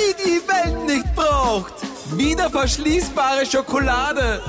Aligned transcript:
die 0.00 0.14
die 0.24 0.48
Welt 0.48 0.86
nicht 0.86 1.14
braucht. 1.14 1.74
Wieder 2.16 2.50
verschließbare 2.50 3.44
Schokolade. 3.46 4.42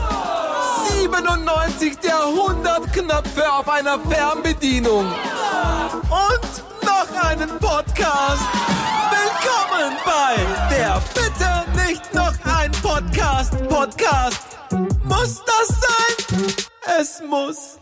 97 1.00 1.98
der 2.00 2.24
100 2.24 2.94
Knöpfe 2.94 3.52
auf 3.52 3.68
einer 3.70 4.00
Fernbedienung. 4.00 5.06
Und 6.10 6.84
noch 6.84 7.24
einen 7.24 7.50
Podcast. 7.60 8.46
Willkommen 9.12 9.94
bei 10.06 10.76
der 10.76 11.02
Bitte 11.14 11.88
nicht 11.88 12.14
noch 12.14 12.34
ein 12.58 12.72
Podcast. 12.82 13.54
Podcast. 13.68 14.58
Muss 15.04 15.42
das 15.46 15.68
sein? 15.68 16.56
Es 17.00 17.22
muss. 17.28 17.78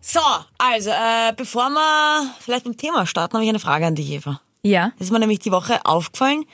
So, 0.00 0.20
also, 0.58 0.90
äh, 0.90 1.32
bevor 1.36 1.68
wir 1.70 2.34
vielleicht 2.40 2.66
mit 2.66 2.74
dem 2.74 2.80
Thema 2.80 3.06
starten, 3.06 3.34
habe 3.34 3.44
ich 3.44 3.50
eine 3.50 3.58
Frage 3.58 3.86
an 3.86 3.94
dich, 3.94 4.10
Eva. 4.10 4.40
Ja. 4.62 4.92
Das 4.98 5.08
ist 5.08 5.12
mir 5.12 5.18
nämlich 5.18 5.38
die 5.40 5.52
Woche 5.52 5.84
aufgefallen. 5.84 6.44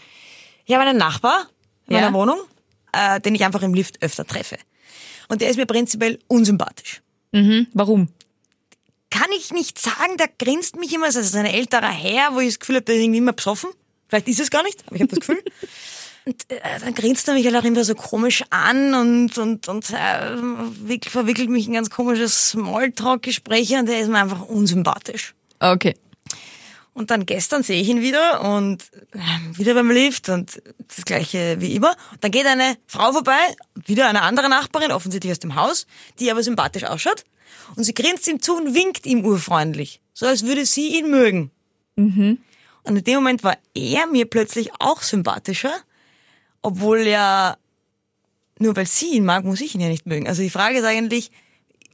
Ich 0.64 0.74
habe 0.74 0.84
einen 0.84 0.98
Nachbar 0.98 1.46
in 1.89 1.94
Ja. 1.94 2.00
meiner 2.02 2.14
Wohnung, 2.14 2.39
äh, 2.93 3.20
den 3.20 3.34
ich 3.34 3.44
einfach 3.44 3.62
im 3.62 3.75
Lift 3.75 4.02
öfter 4.02 4.25
treffe. 4.26 4.57
Und 5.29 5.40
der 5.40 5.50
ist 5.50 5.56
mir 5.56 5.66
prinzipiell 5.66 6.18
unsympathisch. 6.29 7.02
Mhm. 7.32 7.66
Warum? 7.72 8.08
Kann 9.11 9.30
ich 9.36 9.53
nicht 9.53 9.79
sagen, 9.79 10.16
der 10.18 10.29
grinst 10.39 10.76
mich 10.76 10.92
immer, 10.92 11.06
also 11.06 11.20
es 11.20 11.26
ist 11.26 11.36
ein 11.36 11.46
älterer 11.46 11.89
Herr, 11.90 12.34
wo 12.34 12.40
ich 12.40 12.48
das 12.48 12.58
Gefühl 12.58 12.76
habe, 12.76 12.84
der 12.84 12.96
ist 12.96 13.03
irgendwie 13.03 13.18
immer 13.18 13.32
besoffen. 13.32 13.70
Vielleicht 14.08 14.29
ist 14.29 14.40
es 14.40 14.50
gar 14.50 14.62
nicht, 14.64 14.82
aber 14.86 14.96
ich 14.96 15.03
habe 15.03 15.11
das 15.11 15.20
Gefühl. 15.20 15.42
Und 16.26 16.50
äh, 16.50 16.58
dann 16.81 16.94
grinst 16.94 17.28
er 17.28 17.34
mich 17.34 17.44
halt 17.44 17.54
auch 17.56 17.64
immer 17.64 17.84
so 17.84 17.94
komisch 17.94 18.44
an 18.48 18.94
und, 18.94 19.36
und, 19.36 19.68
und 19.68 19.90
äh, 19.90 20.36
wick- 20.89 21.11
verwickelt 21.11 21.50
mich 21.50 21.67
in 21.67 21.75
ganz 21.75 21.90
komisches 21.90 22.48
Smalltalk-Gespräche 22.53 23.76
und 23.78 23.86
der 23.90 24.00
ist 24.00 24.08
mir 24.08 24.17
einfach 24.20 24.40
unsympathisch. 24.48 25.34
Okay. 25.61 25.94
Und 26.94 27.11
dann 27.11 27.26
gestern 27.26 27.64
sehe 27.64 27.80
ich 27.80 27.89
ihn 27.89 28.00
wieder 28.00 28.40
und 28.40 28.84
äh, 29.12 29.58
wieder 29.58 29.75
beim 29.75 29.90
Lift 29.90 30.29
und 30.29 30.62
das 30.79 31.04
gleiche 31.04 31.61
wie 31.61 31.75
immer. 31.75 31.96
Und 32.12 32.22
dann 32.22 32.30
geht 32.30 32.47
eine 32.47 32.77
Frau 32.86 33.12
vorbei, 33.12 33.39
wieder 33.84 34.09
eine 34.09 34.23
andere 34.23 34.48
Nachbarin, 34.48 34.92
offensichtlich 34.92 35.33
aus 35.33 35.41
dem 35.41 35.56
Haus, 35.56 35.87
die 36.20 36.31
aber 36.31 36.42
sympathisch 36.42 36.84
ausschaut. 36.84 37.25
Und 37.75 37.83
sie 37.83 37.95
grinst 37.95 38.28
ihm 38.28 38.41
zu 38.41 38.56
und 38.56 38.75
winkt 38.75 39.06
ihm 39.06 39.25
urfreundlich. 39.25 40.00
So 40.12 40.27
als 40.27 40.47
würde 40.47 40.65
sie 40.65 40.97
ihn 40.97 41.11
mögen. 41.11 41.50
Und 42.84 42.97
in 42.97 43.05
dem 43.05 43.17
Moment 43.17 43.42
war 43.42 43.59
er 43.75 44.06
mir 44.06 44.27
plötzlich 44.27 44.70
auch 44.78 45.03
sympathischer, 45.03 45.75
obwohl 46.62 47.00
ja, 47.00 47.56
nur 48.59 48.77
weil 48.77 48.87
sie 48.87 49.15
ihn 49.15 49.25
mag, 49.25 49.45
muss 49.45 49.61
ich 49.61 49.75
ihn 49.75 49.81
ja 49.81 49.89
nicht 49.89 50.06
mögen. 50.06 50.28
Also 50.28 50.42
die 50.42 50.50
Frage 50.50 50.78
ist 50.78 50.84
eigentlich, 50.84 51.31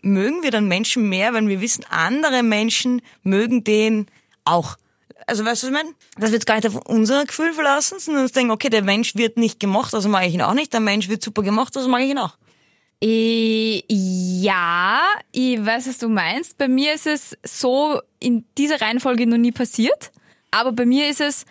mögen 0.02 0.42
wir 0.42 0.50
dann 0.50 0.68
Menschen 0.68 1.08
mehr, 1.08 1.32
wenn 1.32 1.48
wir 1.48 1.60
wissen, 1.60 1.84
andere 1.88 2.42
Menschen 2.42 3.00
mögen 3.22 3.64
den 3.64 4.06
auch. 4.44 4.76
Also 5.26 5.44
weißt 5.44 5.62
du, 5.62 5.66
was 5.66 5.70
ich 5.70 5.84
meine? 5.84 5.94
Dass 6.16 6.30
wir 6.30 6.36
jetzt 6.36 6.46
gar 6.46 6.56
nicht 6.56 6.66
auf 6.66 6.76
unser 6.86 7.24
Gefühl 7.24 7.52
verlassen, 7.52 7.98
sondern 7.98 8.24
uns 8.24 8.32
denken, 8.32 8.50
okay, 8.50 8.68
der 8.68 8.82
Mensch 8.82 9.14
wird 9.14 9.36
nicht 9.36 9.60
gemocht, 9.60 9.94
also 9.94 10.08
mag 10.08 10.26
ich 10.26 10.34
ihn 10.34 10.42
auch 10.42 10.54
nicht. 10.54 10.72
Der 10.72 10.80
Mensch 10.80 11.08
wird 11.08 11.22
super 11.22 11.42
gemocht, 11.42 11.76
also 11.76 11.88
mag 11.88 12.02
ich 12.02 12.10
ihn 12.10 12.18
auch. 12.18 12.36
Äh, 13.02 13.82
ja, 13.88 15.00
ich 15.32 15.64
weiß, 15.64 15.88
was 15.88 15.98
du 15.98 16.08
meinst. 16.08 16.58
Bei 16.58 16.68
mir 16.68 16.92
ist 16.92 17.06
es 17.06 17.36
so 17.42 18.00
in 18.18 18.44
dieser 18.58 18.80
Reihenfolge 18.80 19.26
noch 19.26 19.38
nie 19.38 19.52
passiert. 19.52 20.12
Aber 20.50 20.72
bei 20.72 20.84
mir 20.84 21.08
ist 21.08 21.20
es, 21.20 21.46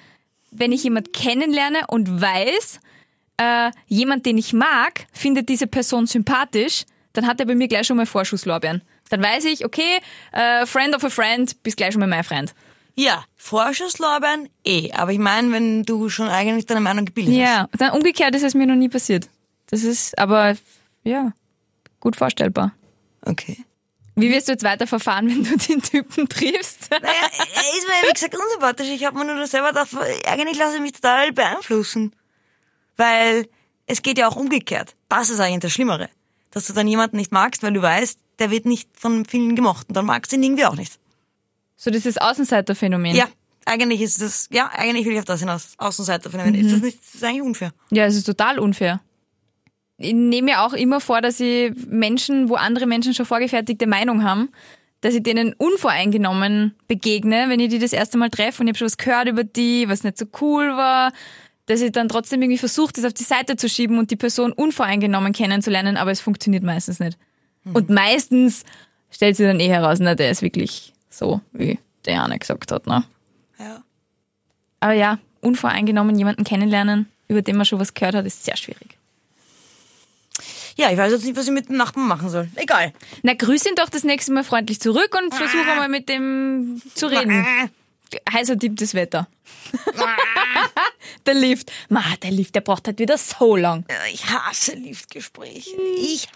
wenn 0.52 0.72
ich 0.72 0.84
jemand 0.84 1.14
kennenlerne 1.14 1.88
und 1.88 2.22
weiß, 2.22 2.80
äh, 3.38 3.72
jemand, 3.88 4.26
den 4.26 4.38
ich 4.38 4.54
mag, 4.54 5.08
findet 5.14 5.50
diese 5.50 5.68
Person 5.68 6.06
sympathisch, 6.06 6.86
dann 7.14 7.26
hat 7.26 7.40
er 7.40 7.46
bei 7.46 7.56
mir 7.56 7.68
gleich 7.68 7.88
schon 7.88 7.98
mal 7.98 8.06
Vorschusslorbeeren. 8.06 8.82
Dann 9.10 9.24
weiß 9.24 9.46
ich, 9.46 9.66
okay, 9.66 10.00
äh, 10.32 10.66
Friend 10.66 10.96
of 10.96 11.04
a 11.04 11.10
Friend, 11.10 11.64
bist 11.64 11.78
gleich 11.78 11.94
schon 11.94 12.02
mal 12.02 12.08
mein 12.08 12.24
Freund. 12.24 12.54
Ja, 13.00 13.24
Vorschusslorbeeren 13.38 14.50
eh. 14.66 14.92
Aber 14.92 15.14
ich 15.14 15.20
meine, 15.20 15.54
wenn 15.54 15.84
du 15.84 16.10
schon 16.10 16.28
eigentlich 16.28 16.66
deine 16.66 16.82
Meinung 16.82 17.06
gebildet 17.06 17.34
hast. 17.34 17.40
Ja, 17.40 17.70
dann 17.78 17.92
umgekehrt 17.92 18.36
ist 18.36 18.44
es 18.44 18.56
mir 18.56 18.68
noch 18.68 18.76
nie 18.76 18.90
passiert. 18.90 19.30
Das 19.68 19.84
ist 19.84 20.18
aber, 20.18 20.58
ja, 21.06 21.32
gut 22.02 22.18
vorstellbar. 22.18 22.74
Okay. 23.22 23.64
Wie 24.16 24.30
wirst 24.30 24.50
du 24.50 24.52
jetzt 24.52 24.66
weiter 24.66 24.86
verfahren, 24.86 25.30
wenn 25.30 25.46
du 25.46 25.56
den 25.56 25.82
Typen 25.82 26.28
triffst? 26.28 26.90
Naja, 26.92 27.14
er 27.14 27.78
ist 27.78 27.88
mir, 27.88 28.10
wie 28.10 28.14
gesagt, 28.14 28.36
unsympathisch. 28.36 28.90
Ich 28.90 29.06
habe 29.06 29.18
mir 29.18 29.34
nur 29.34 29.48
selber 29.48 29.70
gedacht, 29.70 29.92
eigentlich 30.28 30.58
lasse 30.58 30.76
ich 30.76 30.82
mich 30.82 30.92
total 30.92 31.32
beeinflussen. 31.32 32.14
Weil 32.98 33.48
es 33.86 34.02
geht 34.02 34.18
ja 34.18 34.28
auch 34.28 34.36
umgekehrt. 34.36 34.98
Das 35.08 35.30
ist 35.30 35.40
eigentlich 35.40 35.62
das 35.62 35.72
Schlimmere. 35.72 36.10
Dass 36.52 36.68
du 36.68 36.74
dann 36.74 36.86
jemanden 36.86 37.16
nicht 37.16 37.32
magst, 37.32 37.64
weil 37.64 37.72
du 37.72 37.82
weißt, 37.82 38.20
der 38.40 38.52
wird 38.52 38.66
nicht 38.66 38.90
von 38.94 39.24
vielen 39.24 39.56
gemocht. 39.56 39.88
Und 39.88 39.96
dann 39.96 40.06
magst 40.06 40.34
du 40.34 40.36
ihn 40.36 40.44
irgendwie 40.44 40.66
auch 40.66 40.76
nicht. 40.76 41.00
So 41.82 41.92
dieses 41.92 42.18
Außenseiterphänomen. 42.18 43.16
Ja, 43.16 43.30
eigentlich 43.66 44.02
ist 44.02 44.22
das, 44.22 44.50
ja, 44.52 44.70
eigentlich 44.74 45.06
will 45.06 45.14
ich 45.14 45.20
auf 45.20 45.26
das 45.26 45.40
hinaus. 45.40 45.70
Außenseiterphänomen. 45.78 46.54
Ist 46.54 46.74
das 46.74 46.82
nicht, 46.82 47.00
das 47.00 47.16
ist 47.16 47.24
eigentlich 47.24 47.42
unfair. 47.42 47.72
Ja, 47.90 48.06
es 48.06 48.18
ist 48.18 48.26
total 48.26 48.60
unfair. 48.60 49.00
Ich 49.98 50.14
nehme 50.14 50.52
mir 50.52 50.62
auch 50.62 50.74
immer 50.74 51.00
vor, 51.00 51.22
dass 51.22 51.40
ich 51.40 51.72
Menschen, 51.88 52.50
wo 52.50 52.56
andere 52.56 52.86
Menschen 52.86 53.14
schon 53.14 53.26
vorgefertigte 53.26 53.88
Meinung 53.88 54.26
haben, 54.26 54.50
dass 55.00 55.14
ich 55.14 55.24
denen 55.24 55.54
unvoreingenommen 55.54 56.76
begegne, 56.90 57.46
wenn 57.48 57.62
ich 57.62 57.70
die 57.70 57.80
das 57.80 57.94
erste 57.94 58.18
Mal 58.18 58.30
treffe 58.30 58.62
und 58.62 58.68
ich 58.68 58.72
habe 58.72 58.80
schon 58.80 58.86
was 58.88 58.98
gehört 58.98 59.30
über 59.30 59.46
die, 59.46 59.88
was 59.88 60.04
nicht 60.04 60.18
so 60.18 60.26
cool 60.42 60.76
war, 60.76 61.14
dass 61.68 61.80
ich 61.80 61.94
dann 61.94 62.10
trotzdem 62.10 62.42
irgendwie 62.42 62.58
versuche, 62.58 62.92
das 62.92 63.06
auf 63.06 63.14
die 63.14 63.24
Seite 63.24 63.56
zu 63.56 63.70
schieben 63.70 64.00
und 64.00 64.12
die 64.12 64.18
Person 64.18 64.52
unvoreingenommen 64.52 65.32
kennenzulernen, 65.32 65.96
aber 65.96 66.12
es 66.12 66.20
funktioniert 66.20 66.64
meistens 66.64 67.00
nicht. 67.00 67.18
Und 67.74 67.90
meistens 67.90 68.66
stellt 69.12 69.38
sich 69.38 69.46
dann 69.46 69.62
eh 69.62 69.70
heraus, 69.70 70.00
na, 70.02 70.16
der 70.16 70.32
ist 70.32 70.42
wirklich 70.42 70.94
so, 71.10 71.42
wie 71.52 71.80
der 72.06 72.14
Jana 72.16 72.38
gesagt 72.38 72.72
hat. 72.72 72.88
Ne? 72.88 73.04
Ja. 73.60 73.84
Aber 74.80 74.94
ja, 74.94 75.20
unvoreingenommen 75.42 76.18
jemanden 76.18 76.44
kennenlernen, 76.44 77.10
über 77.28 77.42
den 77.42 77.58
man 77.58 77.66
schon 77.66 77.80
was 77.80 77.94
gehört 77.94 78.16
hat, 78.16 78.26
ist 78.26 78.46
sehr 78.46 78.58
schwierig. 78.58 78.98
Ja, 80.76 80.90
ich 80.90 80.98
weiß 80.98 81.12
jetzt 81.12 81.26
nicht, 81.26 81.36
was 81.36 81.46
ich 81.46 81.52
mit 81.52 81.68
dem 81.68 81.76
Nachbarn 81.76 82.08
machen 82.08 82.30
soll. 82.30 82.48
Egal. 82.56 82.94
Na, 83.22 83.34
grüß 83.34 83.66
ihn 83.66 83.76
doch 83.76 83.90
das 83.90 84.06
nächste 84.06 84.32
Mal 84.32 84.46
freundlich 84.46 84.80
zurück 84.80 85.14
und 85.22 85.34
versuch 85.34 85.68
einmal 85.68 85.90
mit 85.90 86.08
dem 86.08 86.82
zu 86.96 87.08
reden. 87.08 87.46
Heißer 88.32 88.58
Tipp 88.58 88.78
des 88.78 88.94
Wetter. 88.94 89.28
der 91.26 91.34
Lift. 91.34 91.72
Ma, 91.90 92.02
der 92.24 92.32
Lift, 92.32 92.56
der 92.56 92.62
braucht 92.62 92.88
halt 92.88 93.00
wieder 93.00 93.18
so 93.18 93.58
lang. 93.58 93.86
Ich 94.14 94.26
hasse 94.30 94.74
Liftgespräche. 94.74 95.76
Ich 95.98 96.30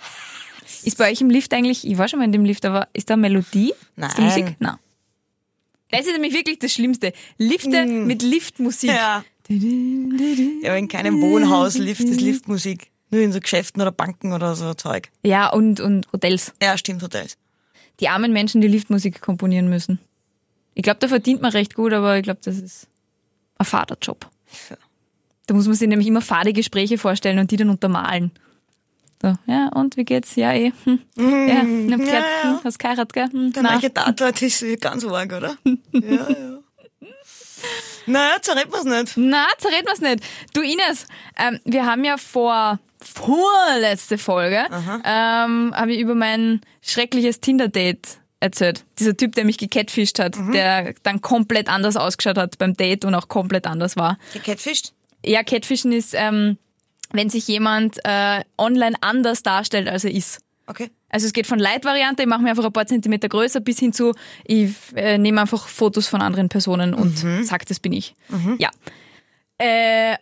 Ist 0.86 0.98
bei 0.98 1.12
euch 1.12 1.22
im 1.22 1.30
Lift 1.30 1.54
eigentlich, 1.54 1.86
ich 1.88 1.98
war 1.98 2.08
schon 2.08 2.20
mal 2.20 2.26
in 2.26 2.32
dem 2.32 2.46
Lift, 2.46 2.66
aber 2.66 2.88
ist 2.94 3.10
da 3.10 3.16
Melodie? 3.16 3.70
Ist 3.70 3.78
da 3.96 4.08
Nein. 4.08 4.26
Musik? 4.26 4.56
Nein. 4.60 4.78
Das 5.92 6.08
ist 6.08 6.14
nämlich 6.14 6.34
wirklich 6.34 6.60
das 6.60 6.74
Schlimmste. 6.74 7.14
Lifte 7.38 7.86
mit 7.86 8.24
Liftmusik. 8.24 8.90
Ja. 8.90 9.24
Ja, 9.50 10.76
in 10.76 10.88
keinem 10.88 11.22
Wohnhaus 11.22 11.78
Lift 11.78 12.02
ist 12.02 12.22
Liftmusik. 12.22 12.88
Nur 13.12 13.22
in 13.22 13.32
so 13.32 13.40
Geschäften 13.40 13.82
oder 13.82 13.92
Banken 13.92 14.34
oder 14.34 14.56
so 14.56 14.74
Zeug. 14.74 15.10
Ja, 15.24 15.50
und, 15.50 15.80
und 15.80 16.12
Hotels. 16.12 16.54
Ja, 16.62 16.78
stimmt, 16.78 17.04
Hotels. 17.04 17.38
Die 18.00 18.08
armen 18.08 18.34
Menschen, 18.34 18.62
die 18.62 18.68
Liftmusik 18.68 19.22
komponieren 19.22 19.70
müssen. 19.70 20.00
Ich 20.74 20.82
glaube, 20.82 20.98
da 21.00 21.08
verdient 21.08 21.42
man 21.42 21.52
recht 21.52 21.76
gut, 21.76 21.94
aber 21.94 22.18
ich 22.18 22.24
glaube, 22.24 22.40
das 22.44 22.58
ist 22.58 22.88
ein 23.60 23.66
Vaterjob. 23.66 24.28
Ja. 24.72 24.78
Da 25.46 25.54
muss 25.54 25.68
man 25.68 25.76
sich 25.76 25.88
nämlich 25.88 26.08
immer 26.08 26.22
fade 26.22 26.54
Gespräche 26.54 26.98
vorstellen 26.98 27.38
und 27.38 27.52
die 27.52 27.58
dann 27.58 27.70
untermalen. 27.70 28.32
So, 29.24 29.34
ja, 29.48 29.70
und 29.70 29.96
wie 29.96 30.04
geht's? 30.04 30.36
Ja, 30.36 30.52
eh. 30.54 30.74
Hm. 30.84 31.00
Ja, 31.16 31.64
ich 31.64 31.92
hab 31.92 32.00
gehört, 32.00 32.08
ja, 32.08 32.20
ja. 32.44 32.44
Hm, 32.44 32.60
hast 32.66 32.78
geheiratet, 32.78 33.14
gell? 33.14 33.30
Hm, 33.32 33.54
Der 33.54 33.64
neue 33.64 33.94
Tatort 33.94 34.42
ist 34.42 34.66
ganz 34.82 35.06
arg, 35.06 35.32
oder? 35.32 35.56
ja, 35.94 36.30
ja. 36.30 36.60
Naja, 38.06 38.36
zerreden 38.42 38.72
wir's 38.74 38.84
nicht. 38.84 39.14
Na, 39.16 39.48
zerreden 39.58 39.88
wir's 39.88 40.02
nicht. 40.02 40.24
Du 40.54 40.60
Ines, 40.62 41.08
ähm, 41.38 41.60
wir 41.64 41.86
haben 41.86 42.04
ja 42.04 42.18
vor 42.18 42.80
vorletzte 43.02 44.18
Folge 44.18 44.66
ähm, 45.04 45.74
habe 45.76 45.92
ich 45.94 46.00
über 46.00 46.16
mein 46.16 46.62
schreckliches 46.82 47.40
Tinder-Date 47.42 48.18
erzählt. 48.40 48.84
Dieser 49.00 49.16
Typ, 49.16 49.36
der 49.36 49.46
mich 49.46 49.58
gecatfischt 49.58 50.20
hat, 50.20 50.36
der 50.54 50.94
dann 51.04 51.22
komplett 51.22 51.70
anders 51.70 51.96
ausgeschaut 51.98 52.38
hat 52.38 52.58
beim 52.58 52.74
Date 52.76 53.06
und 53.06 53.16
auch 53.16 53.28
komplett 53.30 53.68
anders 53.68 53.96
war. 53.96 54.18
Gecatfischt? 54.34 54.92
Ja, 55.26 55.44
Catfischen 55.44 55.94
ist, 55.94 56.14
ähm, 56.14 56.58
wenn 57.14 57.30
sich 57.30 57.48
jemand 57.48 58.00
äh, 58.04 58.42
online 58.58 58.96
anders 59.02 59.44
darstellt, 59.44 59.88
als 59.88 60.04
er 60.04 60.12
ist. 60.12 60.40
Okay. 60.68 60.90
Also 61.10 61.28
es 61.28 61.34
geht 61.34 61.46
von 61.48 61.60
Light-Variante, 61.60 62.24
ich 62.24 62.28
mache 62.28 62.42
mir 62.42 62.50
einfach 62.50 62.66
ein 62.66 62.74
paar 62.74 62.88
Zentimeter 62.88 63.30
größer, 63.30 63.60
bis 63.60 63.80
hin 63.80 63.94
zu, 63.94 64.14
ich 64.46 64.72
äh, 64.96 65.18
nehme 65.18 65.42
einfach 65.42 65.68
Fotos 65.68 66.08
von 66.08 66.22
anderen 66.22 66.50
Personen 66.50 66.94
und 66.94 67.16
sag, 67.44 67.66
das 67.68 67.80
bin 67.80 67.94
ich. 67.94 68.16
Ja. 68.58 68.70
Äh, 69.60 70.16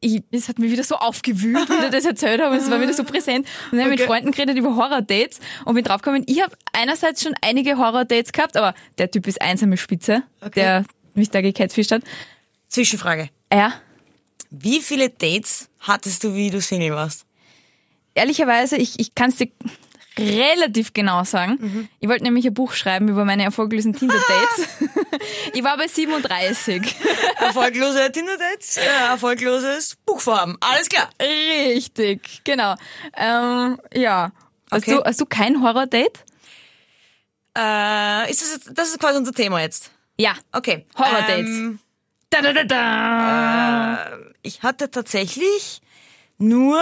ich, 0.00 0.22
es 0.30 0.48
hat 0.48 0.58
mich 0.58 0.70
wieder 0.70 0.84
so 0.84 0.96
aufgewühlt, 0.96 1.68
wie 1.68 1.84
ich 1.84 1.90
das 1.90 2.04
erzählt 2.04 2.40
habe, 2.40 2.56
es 2.56 2.70
war 2.70 2.80
wieder 2.80 2.94
so 2.94 3.04
präsent. 3.04 3.46
Und 3.70 3.78
dann 3.78 3.84
habe 3.86 3.94
ich 3.94 4.00
mit. 4.00 4.08
Freunden 4.08 4.30
geredet 4.30 4.56
über 4.56 4.76
Horror-Dates 4.76 5.40
und 5.64 5.74
bin 5.74 5.84
draufgekommen, 5.84 6.24
ich 6.26 6.42
habe 6.42 6.56
einerseits 6.72 7.22
schon 7.22 7.34
einige 7.42 7.78
Horror-Dates 7.78 8.32
gehabt, 8.32 8.56
aber 8.56 8.74
der 8.98 9.10
Typ 9.10 9.26
ist 9.26 9.40
einsame 9.42 9.76
Spitze, 9.76 10.22
Okay. 10.40 10.60
der 10.60 10.84
mich 11.14 11.30
da 11.30 11.40
gecatfischt 11.40 11.90
hat. 11.92 12.02
Zwischenfrage. 12.68 13.28
Ja, 13.52 13.74
Wie 14.50 14.80
viele 14.80 15.10
Dates 15.10 15.67
hattest 15.80 16.24
du, 16.24 16.34
wie 16.34 16.50
du 16.50 16.60
Single 16.60 16.94
warst? 16.94 17.24
ehrlicherweise, 18.14 18.76
ich, 18.76 18.98
ich 18.98 19.14
kann 19.14 19.30
es 19.30 19.36
dir 19.36 19.48
relativ 20.18 20.92
genau 20.92 21.22
sagen. 21.22 21.56
Mhm. 21.60 21.88
Ich 22.00 22.08
wollte 22.08 22.24
nämlich 22.24 22.44
ein 22.46 22.52
Buch 22.54 22.72
schreiben 22.72 23.06
über 23.06 23.24
meine 23.24 23.44
erfolglosen 23.44 23.92
Tinder-Dates. 23.92 24.68
ich 25.54 25.62
war 25.62 25.76
bei 25.76 25.86
37. 25.86 26.82
Erfolglose 27.38 28.10
Tinder-Dates, 28.10 28.78
äh, 28.78 28.80
erfolgloses 29.10 29.96
Buchvorhaben. 30.04 30.56
Alles 30.60 30.88
klar. 30.88 31.08
Richtig, 31.22 32.40
genau. 32.42 32.74
Ähm, 33.16 33.78
ja. 33.94 34.32
Hast, 34.72 34.82
Okay. 34.82 34.96
du, 34.96 35.04
hast 35.04 35.20
du 35.20 35.26
kein 35.26 35.62
Horror-Date? 35.62 36.24
Äh, 37.56 38.30
ist 38.30 38.42
das, 38.42 38.52
jetzt, 38.54 38.70
das 38.74 38.88
ist 38.90 38.98
quasi 38.98 39.18
unser 39.18 39.32
Thema 39.32 39.60
jetzt. 39.60 39.92
Ja. 40.18 40.34
Okay. 40.52 40.86
Horror-Dates. 40.96 41.48
Ähm, 41.48 41.78
Da, 42.30 42.42
da, 42.42 42.52
da, 42.52 42.64
da. 42.64 44.18
ich 44.42 44.62
hatte 44.62 44.90
tatsächlich 44.90 45.80
nur, 46.38 46.80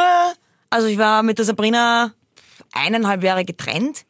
also 0.71 0.87
ich 0.89 0.99
war 0.99 1.23
mit 1.23 1.39
der 1.39 1.45
Sabrina 1.45 2.13
eineinhalb 2.73 3.23
Jahre 3.23 3.45
getrennt. 3.45 4.05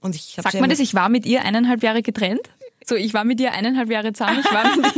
Und 0.00 0.14
ich 0.14 0.36
Sagt 0.40 0.60
man 0.60 0.70
das, 0.70 0.80
ich 0.80 0.94
war 0.94 1.08
mit 1.08 1.26
ihr 1.26 1.42
eineinhalb 1.42 1.82
Jahre 1.82 2.02
getrennt? 2.02 2.48
So, 2.86 2.94
ich 2.94 3.14
war 3.14 3.24
mit 3.24 3.40
ihr 3.40 3.52
eineinhalb 3.52 3.90
Jahre 3.90 4.12
zusammen, 4.12 4.40
ich 4.40 4.52
war 4.52 4.76
mit 4.76 4.86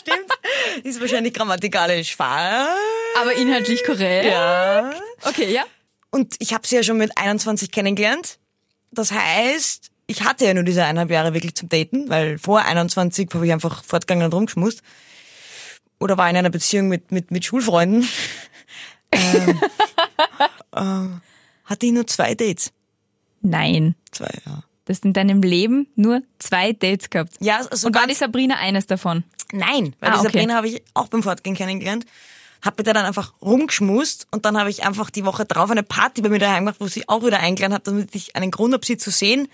Stimmt. 0.00 0.84
Ist 0.84 1.00
wahrscheinlich 1.00 1.34
grammatikalisch 1.34 2.16
falsch. 2.16 2.68
aber 3.20 3.34
inhaltlich 3.34 3.84
korrekt. 3.84 4.26
Ja. 4.26 4.92
Okay, 5.22 5.52
ja. 5.52 5.62
Und 6.10 6.34
ich 6.40 6.52
habe 6.52 6.66
sie 6.66 6.74
ja 6.76 6.82
schon 6.82 6.96
mit 6.98 7.16
21 7.16 7.70
kennengelernt. 7.70 8.38
Das 8.90 9.12
heißt, 9.12 9.91
ich 10.06 10.22
hatte 10.24 10.44
ja 10.44 10.54
nur 10.54 10.64
diese 10.64 10.82
eineinhalb 10.84 11.10
Jahre 11.10 11.34
wirklich 11.34 11.54
zum 11.54 11.68
Daten, 11.68 12.08
weil 12.08 12.38
vor 12.38 12.60
21 12.62 13.28
habe 13.34 13.46
ich 13.46 13.52
einfach 13.52 13.84
fortgegangen 13.84 14.24
und 14.26 14.34
rumgeschmust. 14.34 14.82
Oder 15.98 16.18
war 16.18 16.28
in 16.28 16.36
einer 16.36 16.50
Beziehung 16.50 16.88
mit, 16.88 17.12
mit, 17.12 17.30
mit 17.30 17.44
Schulfreunden. 17.44 18.08
ähm, 19.12 19.60
ähm, 20.74 21.20
hatte 21.64 21.86
ich 21.86 21.92
nur 21.92 22.06
zwei 22.06 22.34
Dates. 22.34 22.72
Nein. 23.40 23.94
Zwei, 24.10 24.30
ja. 24.46 24.64
Du 24.84 24.92
hast 24.92 25.04
in 25.04 25.12
deinem 25.12 25.42
Leben 25.42 25.86
nur 25.94 26.22
zwei 26.38 26.72
Dates 26.72 27.08
gehabt. 27.08 27.34
Ja, 27.40 27.60
also 27.70 27.86
Und 27.86 27.94
war 27.94 28.06
die 28.06 28.14
Sabrina 28.14 28.56
eines 28.56 28.86
davon? 28.86 29.22
Nein, 29.52 29.94
weil 30.00 30.10
Ah, 30.10 30.14
die 30.14 30.18
okay. 30.20 30.26
Sabrina 30.32 30.54
habe 30.56 30.68
ich 30.68 30.82
auch 30.94 31.08
beim 31.08 31.22
Fortgehen 31.22 31.54
kennengelernt. 31.54 32.04
Hab 32.62 32.78
mit 32.78 32.86
der 32.86 32.94
dann 32.94 33.04
einfach 33.04 33.32
rumgeschmust 33.42 34.26
und 34.30 34.44
dann 34.44 34.58
habe 34.58 34.70
ich 34.70 34.84
einfach 34.84 35.10
die 35.10 35.24
Woche 35.24 35.44
drauf 35.44 35.70
eine 35.70 35.82
Party 35.82 36.22
bei 36.22 36.28
mir 36.28 36.38
daheim 36.38 36.64
gemacht, 36.64 36.80
wo 36.80 36.86
sie 36.86 37.08
auch 37.08 37.24
wieder 37.24 37.40
eingeladen 37.40 37.74
hat, 37.74 37.86
damit 37.86 38.14
ich 38.14 38.34
einen 38.36 38.50
Grund 38.50 38.72
habe, 38.74 38.84
sie 38.86 38.96
zu 38.96 39.10
sehen. 39.10 39.48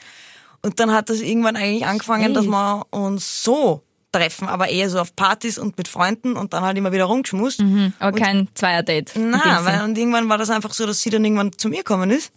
Und 0.63 0.81
dann 0.81 0.93
hat 0.93 1.09
das 1.11 1.21
irgendwann 1.21 1.57
eigentlich 1.57 1.87
angefangen, 1.87 2.35
dass 2.35 2.47
wir 2.47 2.87
uns 2.91 3.45
so 3.45 3.83
treffen, 4.11 4.49
aber 4.49 4.69
eher 4.69 4.89
so 4.91 4.99
auf 5.01 5.15
Partys 5.15 5.59
und 5.59 5.77
mit 5.79 5.87
Freunden 5.87 6.37
und 6.37 6.53
dann 6.53 6.65
halt 6.65 6.77
immer 6.79 6.93
wieder 6.93 7.05
rumgeschmust. 7.05 7.63
Aber 7.99 8.19
kein 8.19 8.49
Zweier-Date. 8.55 9.13
Na, 9.17 9.65
weil 9.65 9.83
und 9.85 9.97
irgendwann 9.99 10.29
war 10.29 10.39
das 10.39 10.51
einfach 10.51 10.73
so, 10.75 10.87
dass 10.87 11.01
sie 11.01 11.11
dann 11.11 11.25
irgendwann 11.25 11.53
zu 11.57 11.69
mir 11.69 11.79
gekommen 11.79 12.11
ist. 12.11 12.33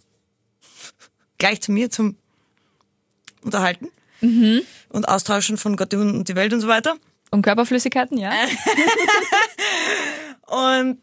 Gleich 1.38 1.60
zu 1.62 1.72
mir 1.72 1.90
zum 1.90 2.16
Unterhalten 3.42 3.88
Mhm. 4.20 4.62
und 4.90 5.08
Austauschen 5.08 5.56
von 5.56 5.76
Gott 5.76 5.92
und 5.94 6.28
die 6.28 6.36
Welt 6.36 6.52
und 6.52 6.60
so 6.60 6.68
weiter. 6.68 6.94
Und 7.32 7.42
Körperflüssigkeiten, 7.42 8.18
ja? 8.18 8.30
Und 10.46 10.98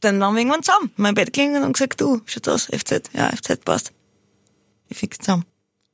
dann 0.00 0.20
waren 0.20 0.34
wir 0.34 0.40
irgendwann 0.40 0.62
zusammen. 0.62 0.92
Mein 0.96 1.14
Bett 1.14 1.32
gegangen 1.32 1.64
und 1.64 1.72
gesagt, 1.72 2.00
du, 2.00 2.20
schaut 2.24 2.48
aus, 2.48 2.66
FZ. 2.66 3.10
Ja, 3.12 3.30
FZ 3.30 3.64
passt. 3.64 3.92
Ich 4.88 4.98
fix 4.98 5.18
zusammen. 5.18 5.44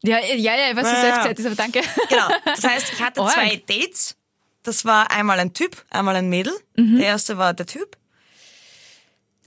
Ja, 0.06 0.18
ja, 0.18 0.56
ja, 0.56 0.70
ich 0.70 0.76
weiß, 0.76 0.84
was 0.84 0.92
Ja, 0.92 1.08
ja. 1.08 1.22
FZ 1.22 1.38
ist, 1.38 1.46
aber 1.46 1.54
danke. 1.54 1.80
Genau. 2.08 2.28
Das 2.44 2.64
heißt, 2.64 2.92
ich 2.92 3.02
hatte 3.02 3.20
zwei 3.20 3.62
Dates. 3.66 4.16
Das 4.62 4.84
war 4.84 5.10
einmal 5.10 5.38
ein 5.38 5.52
Typ, 5.52 5.84
einmal 5.90 6.16
ein 6.16 6.28
Mädel. 6.28 6.52
Mhm. 6.76 6.98
Der 6.98 7.06
erste 7.06 7.38
war 7.38 7.54
der 7.54 7.66
Typ. 7.66 7.96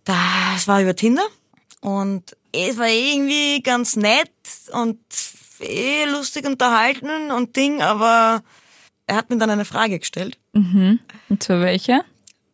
Das 0.05 0.67
war 0.67 0.81
über 0.81 0.95
Tinder. 0.95 1.25
Und 1.81 2.35
es 2.51 2.77
war 2.77 2.87
irgendwie 2.87 3.61
ganz 3.61 3.95
nett 3.95 4.31
und 4.71 4.99
eh 5.59 6.05
lustig 6.05 6.45
unterhalten 6.45 7.31
und 7.31 7.55
Ding, 7.55 7.81
aber 7.81 8.43
er 9.07 9.15
hat 9.15 9.29
mir 9.29 9.37
dann 9.37 9.49
eine 9.49 9.65
Frage 9.65 9.99
gestellt. 9.99 10.37
Und 10.53 10.99
zwar 11.39 11.61
welche? 11.61 12.01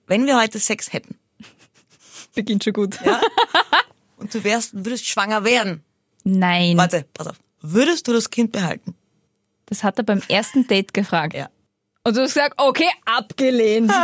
Wenn 0.08 0.25
wir 0.25 0.40
heute 0.40 0.60
Sex 0.60 0.94
hätten 0.94 1.18
Beginnt 2.36 2.63
schon 2.63 2.74
gut. 2.74 3.00
und 4.18 4.34
du 4.34 4.44
wärst, 4.44 4.74
würdest 4.74 5.08
schwanger 5.08 5.44
werden, 5.44 5.84
Nein. 6.25 6.75
Warte, 6.75 7.06
pass 7.13 7.28
auf. 7.28 7.36
Würdest 7.74 8.08
du 8.08 8.14
das 8.14 8.30
Kind 8.30 8.52
behalten? 8.52 8.96
Das 9.66 9.84
hat 9.84 9.98
er 9.98 10.04
beim 10.04 10.22
ersten 10.28 10.68
Date 10.68 10.94
gefragt. 10.94 11.34
Ja. 11.34 11.50
Und 12.04 12.16
du 12.16 12.22
hast 12.22 12.36
gesagt, 12.36 12.56
okay, 12.58 12.90
abgelehnt. 13.06 13.92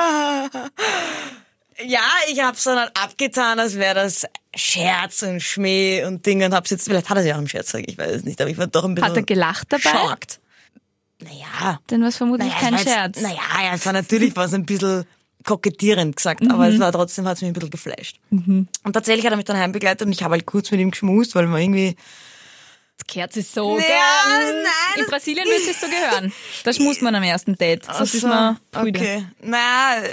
Ja, 1.88 2.02
ich 2.32 2.40
hab's 2.44 2.64
dann 2.64 2.78
halt 2.78 2.92
abgetan, 2.96 3.60
als 3.60 3.76
wäre 3.76 3.96
das 3.96 4.28
Scherz 4.56 5.24
und 5.24 5.42
Schmäh 5.42 6.06
und 6.06 6.26
Ding 6.26 6.44
und 6.44 6.54
hab's 6.54 6.70
jetzt, 6.70 6.86
vielleicht 6.86 7.10
hat 7.10 7.18
er 7.18 7.24
sich 7.24 7.34
auch 7.34 7.40
im 7.40 7.48
Scherz 7.48 7.72
gesagt, 7.72 7.90
ich 7.90 7.98
weiß 7.98 8.18
es 8.18 8.24
nicht, 8.24 8.40
aber 8.40 8.50
ich 8.50 8.58
war 8.58 8.68
doch 8.68 8.84
ein 8.84 8.94
bisschen 8.94 9.10
Hat 9.10 9.18
er 9.18 9.24
gelacht 9.24 9.68
dabei? 9.72 9.90
schockt. 9.90 10.40
Naja. 11.24 11.80
Dann 11.88 12.02
war 12.02 12.10
es 12.10 12.18
vermutlich 12.18 12.50
naja, 12.50 12.60
kein 12.60 12.78
Scherz. 12.78 13.18
Jetzt, 13.18 13.24
naja, 13.24 13.64
ja, 13.64 13.74
es 13.74 13.86
war 13.86 13.94
natürlich 13.94 14.36
was 14.36 14.54
ein 14.54 14.66
bisschen 14.66 15.06
kokettierend 15.44 16.16
gesagt, 16.16 16.44
aber 16.52 16.68
es 16.68 16.80
war 16.80 16.92
trotzdem, 16.92 17.28
hat's 17.28 17.42
mich 17.42 17.50
ein 17.50 17.54
bisschen 17.54 17.72
geflasht. 17.72 18.20
Und 18.30 18.68
tatsächlich 18.94 19.26
hat 19.26 19.34
er 19.34 19.38
mich 19.38 19.46
dann 19.46 19.58
heimbegleitet 19.58 20.06
und 20.06 20.12
ich 20.12 20.24
habe 20.24 20.34
halt 20.34 20.46
kurz 20.46 20.70
mit 20.72 20.80
ihm 20.80 20.92
geschmust, 20.92 21.34
weil 21.36 21.48
man 21.48 21.62
irgendwie, 21.62 21.96
gehört 23.08 23.34
sich 23.34 23.48
so 23.48 23.78
Ja, 23.80 23.86
gern. 23.86 24.64
nein, 24.64 25.00
In 25.00 25.06
Brasilien 25.06 25.46
wird 25.48 25.68
es 25.70 25.80
so 25.82 25.88
gehören. 25.88 26.34
Da 26.64 26.74
schmust 26.74 27.02
man 27.02 27.16
am 27.16 27.24
ersten 27.24 27.56
Date. 27.56 27.86
Sonst 27.86 28.14
ist 28.16 28.24
man 28.24 28.60
Brüder. 28.72 29.00
okay. 29.00 29.26
Naja, 29.42 30.04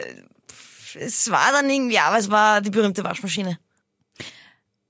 es 0.94 1.30
war 1.30 1.52
dann 1.52 1.68
irgendwie, 1.70 1.98
aber 1.98 2.18
es 2.18 2.30
war 2.30 2.60
die 2.60 2.70
berühmte 2.70 3.04
Waschmaschine. 3.04 3.58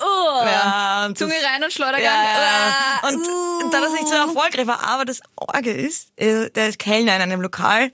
Oh. 0.00 0.42
Ja, 0.44 1.10
Zunge 1.14 1.34
das- 1.34 1.44
rein 1.50 1.64
und 1.64 1.72
Schleudergang. 1.72 2.04
Ja, 2.04 2.74
Ah, 3.02 3.08
und, 3.08 3.16
uh. 3.26 3.70
da 3.70 3.80
das 3.80 3.92
nicht 3.92 4.06
so 4.06 4.14
erfolgreich 4.14 4.66
war, 4.66 4.86
aber 4.86 5.04
das 5.04 5.20
Orge 5.36 5.72
ist, 5.72 6.08
äh, 6.16 6.50
der 6.50 6.68
ist 6.68 6.78
Kellner 6.78 7.16
in 7.16 7.22
einem 7.22 7.40
Lokal, 7.40 7.90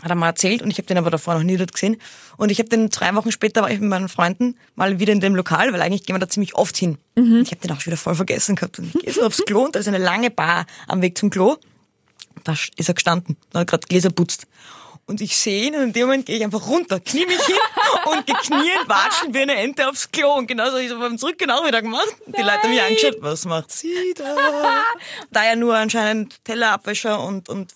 hat 0.00 0.10
er 0.10 0.14
mal 0.14 0.28
erzählt 0.28 0.62
und 0.62 0.70
ich 0.70 0.78
habe 0.78 0.86
den 0.86 0.98
aber 0.98 1.10
davor 1.10 1.34
noch 1.34 1.42
nie 1.42 1.56
dort 1.56 1.72
gesehen. 1.72 1.96
Und 2.36 2.50
ich 2.50 2.58
habe 2.58 2.68
den 2.68 2.90
drei 2.90 3.14
Wochen 3.14 3.30
später 3.30 3.62
war 3.62 3.70
ich 3.70 3.78
mit 3.78 3.88
meinen 3.88 4.08
Freunden 4.08 4.56
mal 4.74 4.98
wieder 4.98 5.12
in 5.12 5.20
dem 5.20 5.34
Lokal, 5.34 5.72
weil 5.72 5.82
eigentlich 5.82 6.04
gehen 6.04 6.16
wir 6.16 6.20
da 6.20 6.28
ziemlich 6.28 6.54
oft 6.54 6.76
hin. 6.76 6.98
Mhm. 7.14 7.42
Ich 7.42 7.50
habe 7.50 7.60
den 7.60 7.70
auch 7.70 7.80
schon 7.80 7.92
wieder 7.92 8.00
voll 8.00 8.14
vergessen 8.14 8.56
gehabt. 8.56 8.78
Und 8.78 8.94
ich 8.94 9.02
gehe 9.02 9.12
so 9.12 9.22
aufs 9.22 9.44
Klo 9.44 9.64
und 9.64 9.76
da 9.76 9.80
ist 9.80 9.88
eine 9.88 9.98
lange 9.98 10.30
Bar 10.30 10.66
am 10.88 11.02
Weg 11.02 11.18
zum 11.18 11.30
Klo. 11.30 11.56
Da 12.44 12.54
ist 12.76 12.88
er 12.88 12.94
gestanden, 12.94 13.36
da 13.50 13.60
hat 13.60 13.68
er 13.68 13.70
gerade 13.70 13.86
Gläser 13.86 14.10
putzt. 14.10 14.46
Und 15.04 15.20
ich 15.20 15.36
sehe 15.36 15.66
ihn 15.66 15.74
und 15.74 15.82
in 15.82 15.92
dem 15.92 16.02
Moment 16.06 16.26
gehe 16.26 16.36
ich 16.36 16.44
einfach 16.44 16.66
runter, 16.68 17.00
knie 17.00 17.26
mich 17.26 17.44
hin 17.44 17.56
und 18.06 18.26
gekniend 18.26 18.88
watschen 18.88 19.34
wie 19.34 19.40
eine 19.40 19.56
Ente 19.56 19.88
aufs 19.88 20.10
Klo. 20.10 20.34
Und 20.34 20.46
genauso 20.46 20.72
habe 20.72 20.82
ich 20.82 20.90
es 20.90 20.98
beim 20.98 21.18
Zurückgehen 21.18 21.50
auch 21.50 21.66
wieder 21.66 21.82
gemacht. 21.82 22.16
Und 22.24 22.36
die 22.36 22.42
Leute 22.42 22.62
haben 22.62 22.70
mich 22.70 22.82
angeschaut, 22.82 23.16
was 23.18 23.44
macht 23.44 23.72
sie 23.72 24.14
da? 24.16 24.34
da 25.30 25.44
er 25.44 25.56
nur 25.56 25.76
anscheinend 25.76 26.42
Tellerabwäscher 26.44 27.22
und, 27.22 27.48
und 27.48 27.72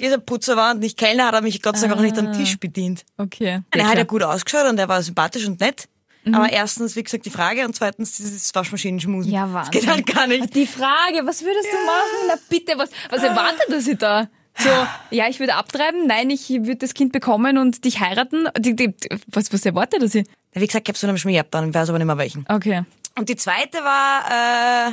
Gläserputzer 0.00 0.56
war 0.56 0.72
und 0.72 0.80
nicht 0.80 0.98
Kellner, 0.98 1.26
hat 1.26 1.34
er 1.34 1.42
mich 1.42 1.62
Gott 1.62 1.76
sei 1.78 1.86
Dank 1.86 1.98
auch 1.98 2.02
nicht 2.02 2.18
am 2.18 2.32
Tisch 2.32 2.58
bedient. 2.58 3.04
Okay. 3.16 3.60
Er 3.70 3.88
hat 3.88 3.96
ja 3.98 4.04
gut 4.04 4.22
ausgeschaut 4.22 4.66
und 4.68 4.78
er 4.78 4.88
war 4.88 5.02
sympathisch 5.02 5.46
und 5.46 5.60
nett. 5.60 5.88
Aber 6.32 6.50
erstens, 6.52 6.96
wie 6.96 7.02
gesagt, 7.02 7.24
die 7.24 7.30
Frage 7.30 7.64
und 7.64 7.74
zweitens 7.74 8.16
dieses 8.16 8.54
Waschmaschinenschmusen. 8.54 9.32
Ja, 9.32 9.44
Das 9.46 9.52
Wahnsinn. 9.54 9.70
geht 9.80 9.86
halt 9.88 10.06
gar 10.06 10.26
nicht. 10.26 10.54
Die 10.54 10.66
Frage, 10.66 11.22
was 11.24 11.42
würdest 11.42 11.68
du 11.72 11.76
machen? 11.86 12.28
Na 12.28 12.34
bitte, 12.50 12.72
was, 12.76 12.90
was 13.08 13.22
erwartet 13.22 13.68
er 13.70 13.80
sich 13.80 13.96
da? 13.96 14.28
So, 14.58 14.68
ja, 15.10 15.28
ich 15.28 15.40
würde 15.40 15.54
abtreiben, 15.54 16.06
nein, 16.06 16.28
ich 16.28 16.50
würde 16.50 16.76
das 16.76 16.92
Kind 16.92 17.12
bekommen 17.12 17.56
und 17.56 17.84
dich 17.84 18.00
heiraten. 18.00 18.48
Die, 18.58 18.76
die, 18.76 18.94
was, 19.28 19.52
was 19.52 19.64
erwartet 19.64 20.02
er 20.02 20.08
sich? 20.08 20.26
Wie 20.52 20.66
gesagt, 20.66 20.86
ich 20.86 20.90
hab's 20.90 21.00
von 21.00 21.08
einem 21.08 21.18
Schmäh 21.18 21.42
dann 21.50 21.72
weiß 21.72 21.88
aber 21.88 21.98
nicht 21.98 22.06
mehr 22.06 22.18
welchen. 22.18 22.44
Okay. 22.48 22.82
Und 23.18 23.28
die 23.28 23.36
zweite 23.36 23.78
war, 23.78 24.90
äh, 24.90 24.92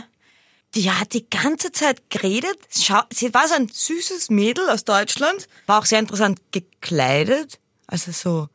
die 0.76 0.92
hat 0.92 1.14
die 1.14 1.28
ganze 1.30 1.72
Zeit 1.72 2.10
geredet. 2.10 2.58
Schau, 2.70 3.02
sie 3.12 3.34
war 3.34 3.48
so 3.48 3.56
ein 3.56 3.68
süßes 3.68 4.30
Mädel 4.30 4.70
aus 4.70 4.84
Deutschland, 4.86 5.48
war 5.66 5.80
auch 5.80 5.86
sehr 5.86 6.00
interessant 6.00 6.40
gekleidet. 6.52 7.60
Also 7.88 8.12
so, 8.12 8.50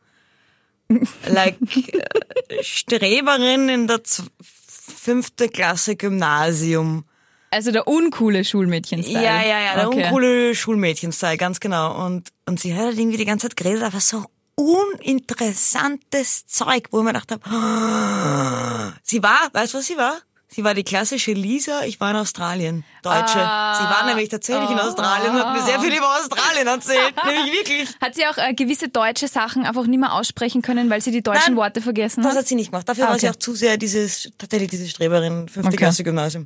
like, 1.27 1.57
äh, 1.87 2.63
Streberin 2.63 3.67
in 3.69 3.87
der 3.87 4.03
z- 4.03 4.25
fünfte 4.41 5.49
Klasse 5.49 5.95
Gymnasium. 5.95 7.05
Also 7.51 7.71
der 7.71 7.87
uncoole 7.87 8.43
Schulmädchen-Style. 8.45 9.23
Ja, 9.23 9.41
ja, 9.43 9.59
ja, 9.59 9.75
der 9.75 9.87
okay. 9.87 10.03
uncoole 10.05 10.55
Schulmädchen-Style, 10.55 11.37
ganz 11.37 11.59
genau. 11.59 12.03
Und, 12.05 12.29
und 12.47 12.59
sie 12.59 12.73
hat 12.73 12.85
halt 12.85 12.97
irgendwie 12.97 13.17
die 13.17 13.25
ganze 13.25 13.47
Zeit 13.49 13.57
geredet, 13.57 13.83
aber 13.83 13.99
so 13.99 14.25
uninteressantes 14.55 16.45
Zeug, 16.47 16.87
wo 16.91 16.99
ich 16.99 17.03
mir 17.03 17.13
gedacht 17.13 17.31
habe, 17.31 18.93
sie 19.03 19.21
war, 19.23 19.49
weißt 19.53 19.73
du, 19.73 19.77
was 19.79 19.85
sie 19.87 19.97
war? 19.97 20.17
Sie 20.55 20.63
war 20.63 20.73
die 20.75 20.83
klassische 20.83 21.33
Lisa, 21.33 21.83
ich 21.85 21.99
war 21.99 22.11
in 22.11 22.17
Australien, 22.17 22.83
Deutsche. 23.01 23.39
Ah. 23.39 23.73
sie 23.75 23.83
war 23.85 24.05
nämlich 24.05 24.29
tatsächlich 24.29 24.69
in 24.69 24.77
Australien 24.79 25.33
und 25.33 25.39
hat 25.43 25.53
mir 25.55 25.63
sehr 25.63 25.79
viel 25.79 25.91
über 25.93 26.15
Australien 26.19 26.67
erzählt, 26.67 27.13
nämlich 27.25 27.53
wirklich. 27.53 27.89
Hat 27.99 28.13
sie 28.13 28.25
auch 28.27 28.37
äh, 28.37 28.53
gewisse 28.53 28.89
deutsche 28.89 29.27
Sachen 29.27 29.65
einfach 29.65 29.87
nicht 29.87 29.99
mehr 29.99 30.13
aussprechen 30.13 30.61
können, 30.61 30.89
weil 30.91 31.01
sie 31.01 31.09
die 31.11 31.23
deutschen 31.23 31.55
Nein, 31.55 31.55
Worte 31.55 31.81
vergessen 31.81 32.21
Das 32.21 32.33
hat? 32.33 32.39
hat 32.39 32.47
sie 32.47 32.55
nicht 32.55 32.69
gemacht. 32.71 32.87
Dafür 32.87 33.05
Ah, 33.07 33.09
war 33.11 33.19
sie 33.19 33.27
okay. 33.27 33.35
auch 33.35 33.39
zu 33.39 33.55
sehr 33.55 33.77
dieses, 33.77 34.29
tatsächlich 34.37 34.69
diese 34.69 34.87
Streberin, 34.87 35.49
fünfte 35.49 35.69
Okay. 35.69 35.77
Klasse 35.77 36.03
Gymnasium. 36.03 36.45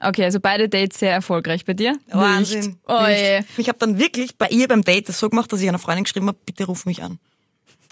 Okay, 0.00 0.22
also 0.24 0.38
beide 0.38 0.68
Dates 0.68 1.00
sehr 1.00 1.12
erfolgreich 1.12 1.64
bei 1.64 1.74
dir. 1.74 1.98
Wahnsinn. 2.12 2.60
Nicht. 2.60 2.76
Oh. 2.86 3.02
Nicht. 3.02 3.44
Ich 3.56 3.68
habe 3.68 3.78
dann 3.78 3.98
wirklich 3.98 4.36
bei 4.36 4.46
ihr 4.50 4.68
beim 4.68 4.82
Date 4.84 5.08
das 5.08 5.18
so 5.18 5.28
gemacht, 5.28 5.52
dass 5.52 5.60
ich 5.60 5.68
einer 5.68 5.80
Freundin 5.80 6.04
geschrieben 6.04 6.28
habe, 6.28 6.38
bitte 6.46 6.64
ruf 6.66 6.86
mich 6.86 7.02
an. 7.02 7.18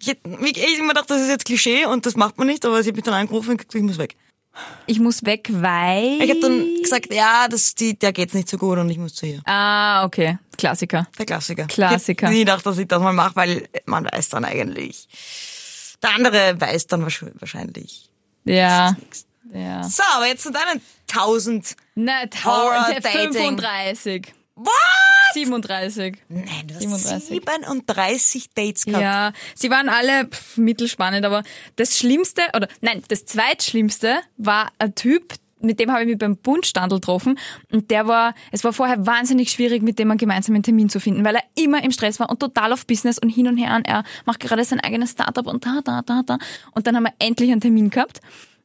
Ich 0.00 0.08
hätte 0.08 0.20
ich, 0.44 0.78
immer 0.78 0.90
gedacht, 0.90 1.10
das 1.10 1.22
ist 1.22 1.28
jetzt 1.28 1.44
Klischee 1.44 1.86
und 1.86 2.06
das 2.06 2.14
macht 2.14 2.38
man 2.38 2.46
nicht, 2.46 2.64
aber 2.64 2.80
sie 2.84 2.90
hat 2.90 2.96
mich 2.96 3.04
dann 3.04 3.14
angerufen 3.14 3.50
und 3.50 3.56
gesagt, 3.56 3.74
ich 3.74 3.82
muss 3.82 3.98
weg. 3.98 4.14
Ich 4.86 5.00
muss 5.00 5.24
weg, 5.24 5.48
weil... 5.52 6.20
Ich 6.22 6.30
habe 6.30 6.40
dann 6.40 6.66
gesagt, 6.82 7.12
ja, 7.12 7.46
das, 7.48 7.74
die, 7.74 7.98
der 7.98 8.12
geht's 8.12 8.34
nicht 8.34 8.48
so 8.48 8.58
gut 8.58 8.78
und 8.78 8.88
ich 8.90 8.98
muss 8.98 9.14
zu 9.14 9.26
ihr. 9.26 9.40
Ah, 9.44 10.04
okay. 10.04 10.38
Klassiker. 10.56 11.06
Der 11.18 11.26
Klassiker. 11.26 11.66
Klassiker. 11.66 12.26
Ich 12.26 12.30
hätte 12.30 12.32
nie 12.32 12.44
gedacht, 12.44 12.64
dass 12.66 12.78
ich 12.78 12.88
das 12.88 13.00
mal 13.02 13.12
mache, 13.12 13.36
weil 13.36 13.68
man 13.84 14.04
weiß 14.10 14.28
dann 14.30 14.44
eigentlich. 14.44 15.08
Der 16.02 16.14
andere 16.14 16.60
weiß 16.60 16.86
dann 16.86 17.04
wahrsch- 17.04 17.32
wahrscheinlich. 17.38 18.10
Ja. 18.44 18.96
Ja. 19.52 19.82
So, 19.84 20.02
aber 20.16 20.26
jetzt 20.26 20.42
zu 20.42 20.50
deinen 20.52 20.80
1000. 21.10 21.76
Na, 21.94 22.12
Horror 22.44 22.74
tausend, 22.86 23.04
Dating. 23.04 23.32
35. 23.32 24.34
What? 24.56 24.72
37. 25.34 26.16
Nein, 26.28 26.46
du 26.66 26.74
hast 26.74 26.80
37. 26.80 27.28
37 27.28 28.50
Dates 28.54 28.84
gehabt. 28.86 29.02
Ja, 29.02 29.32
sie 29.54 29.70
waren 29.70 29.88
alle 29.88 30.26
pff, 30.26 30.56
mittelspannend, 30.56 31.26
aber 31.26 31.42
das 31.76 31.98
Schlimmste, 31.98 32.42
oder 32.54 32.68
nein, 32.80 33.02
das 33.08 33.26
Zweitschlimmste 33.26 34.16
war 34.38 34.72
ein 34.78 34.94
Typ, 34.94 35.34
mit 35.60 35.78
dem 35.78 35.90
habe 35.90 36.02
ich 36.02 36.08
mich 36.08 36.18
beim 36.18 36.36
Bundstandel 36.36 37.00
getroffen 37.00 37.38
und 37.70 37.90
der 37.90 38.06
war, 38.06 38.34
es 38.50 38.64
war 38.64 38.72
vorher 38.72 39.06
wahnsinnig 39.06 39.50
schwierig, 39.50 39.82
mit 39.82 39.98
dem 39.98 40.10
einen 40.10 40.18
gemeinsamen 40.18 40.62
Termin 40.62 40.88
zu 40.88 41.00
finden, 41.00 41.24
weil 41.24 41.36
er 41.36 41.42
immer 41.54 41.82
im 41.82 41.90
Stress 41.90 42.18
war 42.18 42.30
und 42.30 42.40
total 42.40 42.72
auf 42.72 42.86
Business 42.86 43.18
und 43.18 43.28
hin 43.28 43.48
und 43.48 43.58
her 43.58 43.76
und 43.76 43.86
er 43.86 44.04
macht 44.24 44.40
gerade 44.40 44.64
sein 44.64 44.80
eigenes 44.80 45.12
Startup 45.12 45.46
und 45.46 45.66
da, 45.66 45.80
da, 45.84 46.02
da, 46.02 46.22
da. 46.24 46.38
Und 46.72 46.86
dann 46.86 46.96
haben 46.96 47.04
wir 47.04 47.14
endlich 47.18 47.50
einen 47.52 47.60
Termin 47.60 47.90
gehabt. 47.90 48.20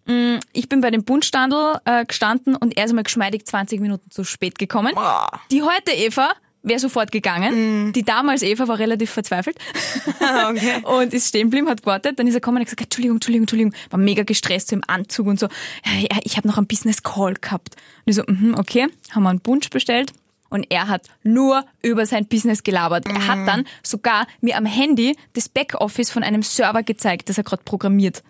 Mm, 0.06 0.38
Ich 0.54 0.70
bin 0.70 0.82
bei 0.82 0.92
dem 0.92 1.04
Bundstandel 1.04 1.76
äh, 1.86 2.06
gestanden 2.06 2.56
und 2.56 2.78
er 2.78 2.86
ist 2.86 2.94
mal 2.94 3.04
geschmeidig 3.04 3.46
20 3.46 3.80
Minuten 3.80 4.10
zu 4.12 4.24
spät 4.24 4.58
gekommen. 4.58 4.94
Boah. 4.96 5.30
Die 5.52 5.62
heute 5.64 5.92
Eva 5.92 6.32
wäre 6.64 6.80
sofort 6.80 7.12
gegangen. 7.12 7.88
Mhm. 7.88 7.94
Die 7.94 8.04
damals 8.04 8.44
Eva 8.44 8.68
war 8.68 8.78
relativ 8.80 9.10
verzweifelt 9.12 9.58
Okay. 10.50 10.82
und 10.84 11.14
ist 11.14 11.30
stehen 11.30 11.48
geblieben, 11.48 11.68
hat 11.70 11.82
gewartet. 11.82 12.20
Dann 12.20 12.28
ist 12.28 12.36
er 12.36 12.40
gekommen 12.40 12.58
und 12.58 12.62
hat 12.62 12.68
gesagt, 12.68 12.82
Entschuldigung, 12.84 13.18
Entschuldigung, 13.18 13.44
Entschuldigung. 13.44 13.74
War 13.90 14.00
mega 14.00 14.24
gestresst 14.24 14.70
so 14.70 14.76
im 14.76 14.84
Anzug 14.88 15.28
und 15.28 15.40
so. 15.40 15.48
Ja, 15.86 16.20
ich 16.24 16.38
habe 16.38 16.48
noch 16.48 16.58
einen 16.58 16.68
Business 16.68 17.02
Call 17.04 17.34
gehabt. 17.36 17.76
Und 18.06 18.12
ich 18.12 18.16
so, 18.16 18.24
mhm, 18.28 18.56
okay, 18.58 18.88
haben 19.12 19.24
wir 19.24 19.30
einen 19.30 19.42
Punsch 19.42 19.70
bestellt. 19.70 20.14
Und 20.50 20.68
er 20.70 20.90
hat 20.90 21.08
nur 21.24 21.64
über 21.82 22.06
sein 22.06 22.26
Business 22.28 22.62
gelabert. 22.64 23.08
Er 23.08 23.26
hat 23.26 23.48
dann 23.48 23.64
sogar 23.84 24.28
mir 24.42 24.58
am 24.58 24.66
Handy 24.66 25.16
das 25.32 25.48
Backoffice 25.48 26.12
von 26.12 26.24
einem 26.24 26.44
Server 26.44 26.84
gezeigt, 26.84 27.30
das 27.30 27.38
er 27.38 27.46
gerade 27.46 27.64
programmiert. 27.64 28.22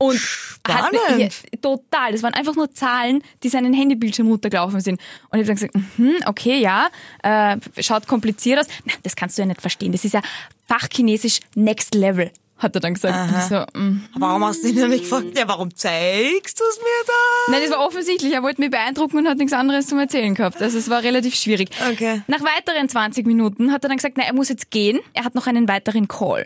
Und 0.00 0.20
hat 0.66 0.94
Spannend. 0.94 1.18
ja, 1.18 1.58
total. 1.60 2.12
Das 2.12 2.22
waren 2.22 2.34
einfach 2.34 2.54
nur 2.54 2.72
Zahlen, 2.72 3.22
die 3.42 3.48
seinen 3.48 3.74
Handybildschirm 3.74 4.28
runtergelaufen 4.28 4.80
sind. 4.80 5.00
Und 5.30 5.40
ich 5.40 5.48
habe 5.48 5.56
dann 5.56 5.56
gesagt, 5.56 5.74
mhm, 5.98 6.16
okay, 6.26 6.60
ja, 6.60 6.88
äh, 7.24 7.56
schaut 7.82 8.06
kompliziert 8.06 8.60
aus. 8.60 8.66
Na, 8.84 8.92
das 9.02 9.16
kannst 9.16 9.36
du 9.36 9.42
ja 9.42 9.46
nicht 9.46 9.60
verstehen. 9.60 9.90
Das 9.90 10.04
ist 10.04 10.14
ja 10.14 10.22
Fachchinesisch 10.68 11.40
Next 11.56 11.96
Level, 11.96 12.30
hat 12.58 12.76
er 12.76 12.80
dann 12.80 12.94
gesagt. 12.94 13.48
So, 13.48 13.80
mm. 13.80 14.04
Warum 14.14 14.44
hast 14.44 14.62
du 14.62 14.68
ihn 14.68 14.76
denn 14.76 14.90
nicht 14.90 15.04
gefragt? 15.04 15.36
Ja, 15.36 15.48
warum 15.48 15.74
zeigst 15.74 16.60
du 16.60 16.64
es 16.70 16.78
mir 16.78 17.04
da? 17.06 17.52
Nein, 17.52 17.62
das 17.62 17.70
war 17.72 17.84
offensichtlich. 17.84 18.32
Er 18.32 18.44
wollte 18.44 18.60
mich 18.60 18.70
beeindrucken 18.70 19.16
und 19.16 19.28
hat 19.28 19.38
nichts 19.38 19.52
anderes 19.52 19.88
zum 19.88 19.98
Erzählen 19.98 20.34
gehabt. 20.34 20.62
Also 20.62 20.78
es 20.78 20.88
war 20.90 21.02
relativ 21.02 21.34
schwierig. 21.34 21.70
Okay. 21.90 22.22
Nach 22.28 22.40
weiteren 22.40 22.88
20 22.88 23.26
Minuten 23.26 23.72
hat 23.72 23.84
er 23.84 23.88
dann 23.88 23.96
gesagt, 23.96 24.16
na, 24.16 24.24
er 24.24 24.34
muss 24.34 24.48
jetzt 24.48 24.70
gehen. 24.70 25.00
Er 25.14 25.24
hat 25.24 25.34
noch 25.34 25.48
einen 25.48 25.66
weiteren 25.66 26.06
Call. 26.06 26.44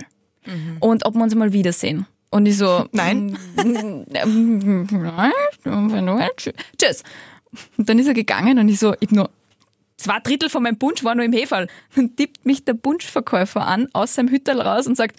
Und 0.81 1.05
ob 1.07 1.15
wir 1.15 1.23
uns 1.23 1.35
mal 1.35 1.53
wiedersehen. 1.53 2.07
Und 2.33 2.47
ich 2.47 2.57
so, 2.59 2.87
Nein. 2.93 3.39
Tschüss. 6.79 7.03
Und 7.77 7.89
dann 7.89 7.99
ist 7.99 8.07
er 8.07 8.15
gegangen 8.15 8.59
und 8.59 8.69
ich 8.69 8.79
so, 8.79 8.95
ich 9.01 9.11
nur 9.11 9.31
zwei 9.99 10.19
Drittel 10.21 10.49
von 10.49 10.63
meinem 10.63 10.79
Punsch 10.79 11.05
war 11.05 11.15
nur 11.15 11.25
im 11.25 11.33
Heferl. 11.33 11.69
Dann 11.95 12.17
tippt 12.17 12.47
mich 12.47 12.65
der 12.65 12.75
Punschverkäufer 12.75 13.67
an, 13.67 13.89
aus 13.93 14.15
seinem 14.15 14.31
Hütterl 14.31 14.61
raus 14.63 14.87
und 14.87 14.97
sagt, 14.97 15.17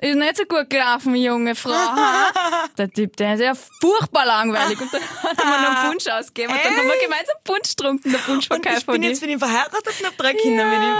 ist 0.00 0.14
nicht 0.16 0.36
so 0.36 0.44
gut 0.44 0.68
gelaufen, 0.68 1.14
junge 1.14 1.54
Frau. 1.54 1.70
ha?" 1.72 2.26
Der 2.78 2.90
Typ, 2.90 3.16
der 3.16 3.34
ist 3.34 3.40
ja 3.40 3.54
furchtbar 3.54 4.26
langweilig. 4.26 4.78
Und 4.80 4.92
dann 4.92 5.00
hat 5.02 5.38
er 5.38 5.44
mir 5.46 5.62
noch 5.62 5.76
einen 5.82 5.90
Punsch 5.90 6.06
ausgegeben 6.06 6.52
und 6.52 6.60
dann 6.64 6.76
haben 6.76 6.86
wir 6.86 7.02
gemeinsam 7.02 7.36
Punsch 7.44 7.70
getrunken, 7.76 8.10
der 8.10 8.20
Und 8.20 8.26
Punschverkäufer. 8.26 8.78
ich 8.78 8.86
bin 8.86 8.94
und 8.96 9.02
ich. 9.04 9.08
jetzt 9.10 9.20
mit 9.22 9.30
ihm 9.30 9.38
verheiratet 9.38 9.86
und 10.00 10.06
habe 10.06 10.16
drei 10.18 10.34
Kinder 10.34 10.64
mit 10.66 10.78
ihm. 10.80 10.94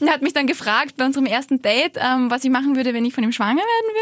Und 0.00 0.06
er 0.08 0.14
hat 0.14 0.22
mich 0.22 0.32
dann 0.32 0.46
gefragt 0.46 0.96
bei 0.96 1.04
unserem 1.04 1.26
ersten 1.26 1.62
Date, 1.62 1.96
ähm, 1.96 2.30
was 2.30 2.44
ich 2.44 2.50
machen 2.50 2.76
würde, 2.76 2.94
wenn 2.94 3.04
ich 3.04 3.14
von 3.14 3.22
ihm 3.24 3.32
schwanger 3.32 3.62
werden 3.62 3.94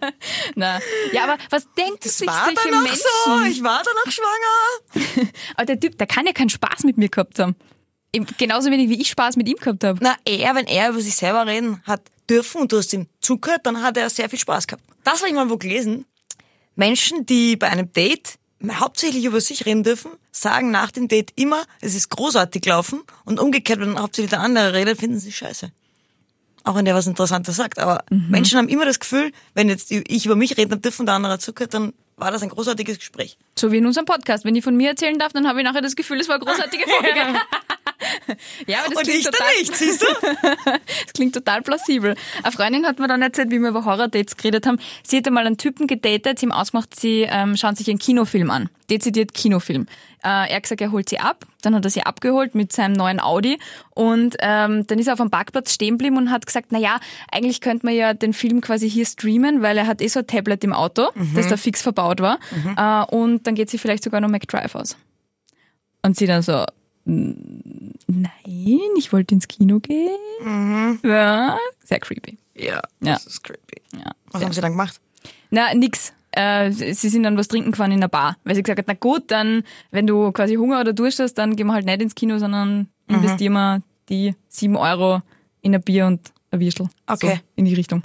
würde. 0.00 0.14
Na, 0.54 0.80
ja, 1.12 1.24
aber 1.24 1.38
was 1.50 1.66
denken 1.74 1.98
Das 2.02 2.18
sich 2.18 2.26
war 2.26 2.44
solche 2.46 2.68
Menschen? 2.68 2.96
so. 3.24 3.40
Ich 3.50 3.62
war 3.62 3.82
danach 3.84 4.12
schwanger. 4.12 5.28
Aber 5.56 5.66
der 5.66 5.80
Typ, 5.80 5.98
der 5.98 6.06
kann 6.06 6.26
ja 6.26 6.32
keinen 6.32 6.50
Spaß 6.50 6.84
mit 6.84 6.98
mir 6.98 7.08
gehabt 7.08 7.38
haben. 7.38 7.56
Genauso 8.38 8.70
wenig 8.70 8.88
wie 8.88 9.00
ich 9.00 9.08
Spaß 9.10 9.36
mit 9.36 9.48
ihm 9.48 9.56
gehabt 9.56 9.84
habe. 9.84 9.98
Na, 10.02 10.16
er, 10.24 10.54
wenn 10.54 10.66
er 10.66 10.90
über 10.90 11.00
sich 11.00 11.16
selber 11.16 11.46
reden 11.46 11.82
hat 11.84 12.02
dürfen 12.30 12.62
und 12.62 12.72
du 12.72 12.78
hast 12.78 12.92
ihm 12.92 13.06
zugehört, 13.20 13.60
dann 13.64 13.82
hat 13.82 13.96
er 13.96 14.08
sehr 14.10 14.28
viel 14.28 14.38
Spaß 14.38 14.66
gehabt. 14.66 14.82
Das 15.04 15.20
habe 15.20 15.28
ich 15.28 15.34
mal 15.34 15.50
wo 15.50 15.56
gelesen. 15.56 16.06
Menschen, 16.74 17.26
die 17.26 17.56
bei 17.56 17.68
einem 17.68 17.92
Date 17.92 18.34
hauptsächlich 18.70 19.24
über 19.24 19.40
sich 19.40 19.66
reden 19.66 19.82
dürfen, 19.82 20.12
sagen 20.32 20.70
nach 20.70 20.90
dem 20.90 21.08
Date 21.08 21.32
immer, 21.36 21.64
es 21.80 21.94
ist 21.94 22.10
großartig 22.10 22.62
gelaufen 22.62 23.02
und 23.24 23.38
umgekehrt, 23.38 23.80
wenn 23.80 23.98
hauptsächlich 23.98 24.30
der 24.30 24.40
andere 24.40 24.72
redet, 24.72 24.98
finden 24.98 25.18
sie 25.18 25.32
scheiße. 25.32 25.70
Auch 26.64 26.74
wenn 26.74 26.84
der 26.84 26.94
was 26.94 27.06
Interessantes 27.06 27.56
sagt. 27.56 27.78
Aber 27.78 28.04
Menschen 28.10 28.58
haben 28.58 28.68
immer 28.68 28.84
das 28.84 28.98
Gefühl, 28.98 29.30
wenn 29.54 29.68
jetzt 29.68 29.92
ich 29.92 30.26
über 30.26 30.34
mich 30.34 30.56
reden 30.56 30.82
dürfen 30.82 31.02
und 31.02 31.06
der 31.06 31.14
andere 31.14 31.38
zugehört, 31.38 31.74
dann 31.74 31.92
war 32.16 32.32
das 32.32 32.42
ein 32.42 32.48
großartiges 32.48 32.98
Gespräch. 32.98 33.38
So 33.56 33.70
wie 33.70 33.78
in 33.78 33.86
unserem 33.86 34.06
Podcast. 34.06 34.44
Wenn 34.44 34.56
ich 34.56 34.64
von 34.64 34.76
mir 34.76 34.90
erzählen 34.90 35.18
darf, 35.18 35.32
dann 35.32 35.46
habe 35.46 35.60
ich 35.60 35.64
nachher 35.64 35.82
das 35.82 35.94
Gefühl, 35.94 36.18
es 36.18 36.28
war 36.28 36.36
eine 36.36 36.44
großartige 36.44 36.84
Folge. 36.88 37.38
Ja, 38.66 38.78
aber 38.84 38.94
das 38.94 38.98
und 38.98 39.04
klingt 39.04 39.18
ich 39.18 39.24
dann 39.24 39.32
total, 39.32 39.52
nicht, 39.58 39.76
siehst 39.76 40.02
du? 40.02 40.06
Das 41.04 41.12
klingt 41.14 41.34
total 41.34 41.62
plausibel. 41.62 42.14
Eine 42.42 42.52
Freundin 42.52 42.86
hat 42.86 42.98
mir 42.98 43.08
dann 43.08 43.22
erzählt, 43.22 43.50
wie 43.50 43.58
wir 43.58 43.70
über 43.70 43.84
Horror-Dates 43.84 44.36
geredet 44.36 44.66
haben. 44.66 44.78
Sie 45.02 45.16
hatte 45.16 45.30
mal 45.30 45.46
einen 45.46 45.56
Typen 45.56 45.86
gedatet, 45.86 46.38
sie 46.38 46.46
ihm 46.46 46.52
ausgemacht, 46.52 46.98
sie 46.98 47.26
ähm, 47.28 47.56
schauen 47.56 47.74
sich 47.76 47.88
einen 47.88 47.98
Kinofilm 47.98 48.50
an. 48.50 48.68
Dezidiert 48.90 49.34
Kinofilm. 49.34 49.86
Äh, 50.22 50.28
er 50.50 50.56
hat 50.56 50.62
gesagt, 50.64 50.80
er 50.80 50.92
holt 50.92 51.08
sie 51.08 51.18
ab. 51.18 51.44
Dann 51.62 51.74
hat 51.74 51.84
er 51.84 51.90
sie 51.90 52.02
abgeholt 52.02 52.54
mit 52.54 52.72
seinem 52.72 52.92
neuen 52.92 53.20
Audi. 53.20 53.58
Und 53.94 54.36
ähm, 54.40 54.86
dann 54.86 54.98
ist 54.98 55.06
er 55.06 55.14
auf 55.14 55.18
dem 55.20 55.30
Parkplatz 55.30 55.72
stehen 55.72 55.94
geblieben 55.94 56.16
und 56.16 56.30
hat 56.30 56.46
gesagt, 56.46 56.68
na 56.70 56.78
ja, 56.78 56.98
eigentlich 57.30 57.60
könnte 57.60 57.86
man 57.86 57.94
ja 57.94 58.14
den 58.14 58.32
Film 58.32 58.60
quasi 58.60 58.88
hier 58.90 59.06
streamen, 59.06 59.62
weil 59.62 59.76
er 59.78 59.86
hat 59.86 60.00
eh 60.02 60.08
so 60.08 60.20
ein 60.20 60.26
Tablet 60.26 60.62
im 60.64 60.72
Auto, 60.72 61.08
das 61.34 61.48
da 61.48 61.56
fix 61.56 61.82
verbaut 61.82 62.20
war. 62.20 62.38
Äh, 62.76 63.14
und 63.14 63.46
dann 63.46 63.54
geht 63.54 63.70
sie 63.70 63.78
vielleicht 63.78 64.04
sogar 64.04 64.20
noch 64.20 64.28
McDrive 64.28 64.74
aus. 64.74 64.96
Und 66.02 66.16
sie 66.16 66.26
dann 66.26 66.42
so, 66.42 66.52
"Mm, 66.52 66.64
nein, 67.06 68.80
ich 68.96 69.12
wollte 69.12 69.34
ins 69.34 69.48
Kino 69.48 69.78
gehen. 69.80 70.98
Ja, 71.02 71.58
sehr 71.84 72.00
creepy. 72.00 72.36
Ja, 72.54 72.74
Ja. 72.74 73.14
das 73.14 73.26
ist 73.26 73.44
creepy. 73.44 73.80
Ja. 73.94 74.10
Was 74.32 74.42
haben 74.44 74.52
sie 74.52 74.60
dann 74.60 74.72
gemacht? 74.72 75.00
Na, 75.50 75.72
nix. 75.74 76.12
Äh, 76.32 76.70
sie 76.70 77.08
sind 77.08 77.22
dann 77.22 77.38
was 77.38 77.48
trinken 77.48 77.70
gefahren 77.70 77.92
in 77.92 78.00
der 78.00 78.08
Bar. 78.08 78.36
Weil 78.44 78.54
sie 78.56 78.62
gesagt 78.62 78.78
hat, 78.78 78.86
na 78.88 78.94
gut, 78.94 79.30
dann, 79.30 79.62
wenn 79.90 80.06
du 80.06 80.32
quasi 80.32 80.56
Hunger 80.56 80.80
oder 80.80 80.92
Durst 80.92 81.18
hast, 81.18 81.34
dann 81.34 81.56
gehen 81.56 81.66
wir 81.68 81.72
halt 81.72 81.86
nicht 81.86 82.02
ins 82.02 82.14
Kino, 82.14 82.38
sondern 82.38 82.88
investieren 83.08 83.54
wir 83.54 83.82
die 84.10 84.34
sieben 84.48 84.76
Euro 84.76 85.22
in 85.62 85.74
ein 85.74 85.80
Bier 85.82 86.06
und 86.06 86.20
ein 86.50 86.60
Würstel. 86.60 86.88
Okay. 87.06 87.36
So, 87.36 87.40
in 87.56 87.64
die 87.64 87.74
Richtung. 87.74 88.02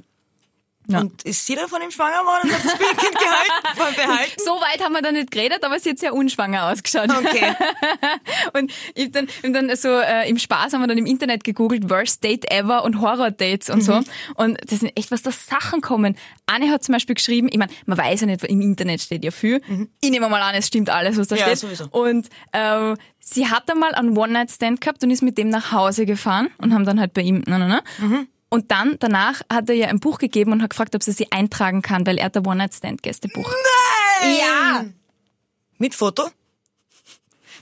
Ja. 0.88 1.00
Und 1.02 1.24
ist 1.24 1.46
sie 1.46 1.56
dann 1.56 1.70
von 1.70 1.82
ihm 1.82 1.92
schwanger 1.92 2.20
geworden 2.22 2.50
und 2.50 2.54
hat 2.54 2.66
das 2.66 2.78
Kind 2.78 3.18
gehalten, 3.18 3.96
behalten? 3.96 4.32
So 4.44 4.52
weit 4.52 4.84
haben 4.84 4.94
wir 4.94 5.02
dann 5.02 5.14
nicht 5.14 5.32
geredet, 5.32 5.64
aber 5.64 5.80
sie 5.80 5.92
hat 5.92 6.00
sehr 6.00 6.14
unschwanger 6.14 6.66
ausgeschaut. 6.72 7.10
Okay. 7.10 7.56
Und 8.54 8.72
ich 8.96 9.12
dann, 9.12 9.28
hab 9.44 9.54
dann 9.54 9.76
so 9.76 9.90
äh, 9.90 10.28
im 10.30 10.38
Spaß 10.38 10.74
haben 10.74 10.82
wir 10.82 10.88
dann 10.88 10.98
im 10.98 11.06
Internet 11.06 11.44
gegoogelt, 11.44 11.90
Worst 11.90 12.24
Date 12.24 12.50
Ever 12.52 12.84
und 12.84 13.00
Horror-Dates 13.00 13.70
und 13.70 13.78
Mhm. 13.78 13.82
so. 13.82 14.02
Und 14.36 14.58
das 14.70 14.80
sind 14.80 14.92
echt, 14.98 15.12
was 15.12 15.22
da 15.22 15.32
Sachen 15.32 15.82
kommen. 15.82 16.18
Anne 16.46 16.70
hat 16.72 16.84
zum 16.84 16.94
Beispiel 16.94 17.16
geschrieben, 17.16 17.48
ich 17.52 17.58
meine, 17.58 17.72
man 17.86 17.98
weiß 17.98 18.22
ja 18.22 18.28
nicht, 18.28 18.44
im 18.44 18.62
Internet 18.62 19.02
steht 19.02 19.24
ja 19.24 19.32
viel. 19.32 19.62
Ich 20.02 20.10
nehme 20.10 20.28
mal 20.30 20.42
an, 20.42 20.56
es 20.56 20.68
stimmt 20.68 20.90
alles, 20.90 21.18
was 21.18 21.28
da 21.28 21.36
Mhm. 21.36 21.40
Ja, 21.40 21.46
steht. 21.48 21.60
sowieso. 21.60 21.86
Und 21.92 22.28
ähm, 22.54 22.98
sie 23.20 23.48
hat 23.48 23.70
einmal 23.72 23.94
einen 23.96 24.18
One-Night-Stand 24.18 24.82
gehabt 24.82 25.04
und 25.04 25.12
ist 25.12 25.22
mit 25.22 25.38
dem 25.38 25.50
nach 25.50 25.72
Hause 25.72 26.06
gefahren 26.06 26.50
und 26.58 26.74
haben 26.74 26.86
dann 26.86 27.00
halt 27.00 27.14
bei 27.14 27.22
ihm, 27.22 27.44
na, 27.48 27.58
na, 27.58 27.68
na. 27.68 27.82
Mhm. 28.06 28.28
Und 28.54 28.70
dann, 28.70 28.98
danach, 29.00 29.42
hat 29.50 29.70
er 29.70 29.76
ihr 29.76 29.88
ein 29.88 30.02
Buch 30.02 30.18
gegeben 30.20 30.52
und 30.52 30.62
hat 30.62 30.72
gefragt, 30.72 30.94
ob 30.94 31.02
sie 31.02 31.14
sie 31.14 31.32
eintragen 31.32 31.82
kann, 31.82 32.06
weil 32.06 32.18
er 32.18 32.26
hat 32.26 32.36
ein 32.36 32.46
One-Night-Stand-Gästebuch. 32.46 33.50
Nein! 34.22 34.36
Ja! 34.38 34.86
Mit 35.78 35.96
Foto? 35.96 36.30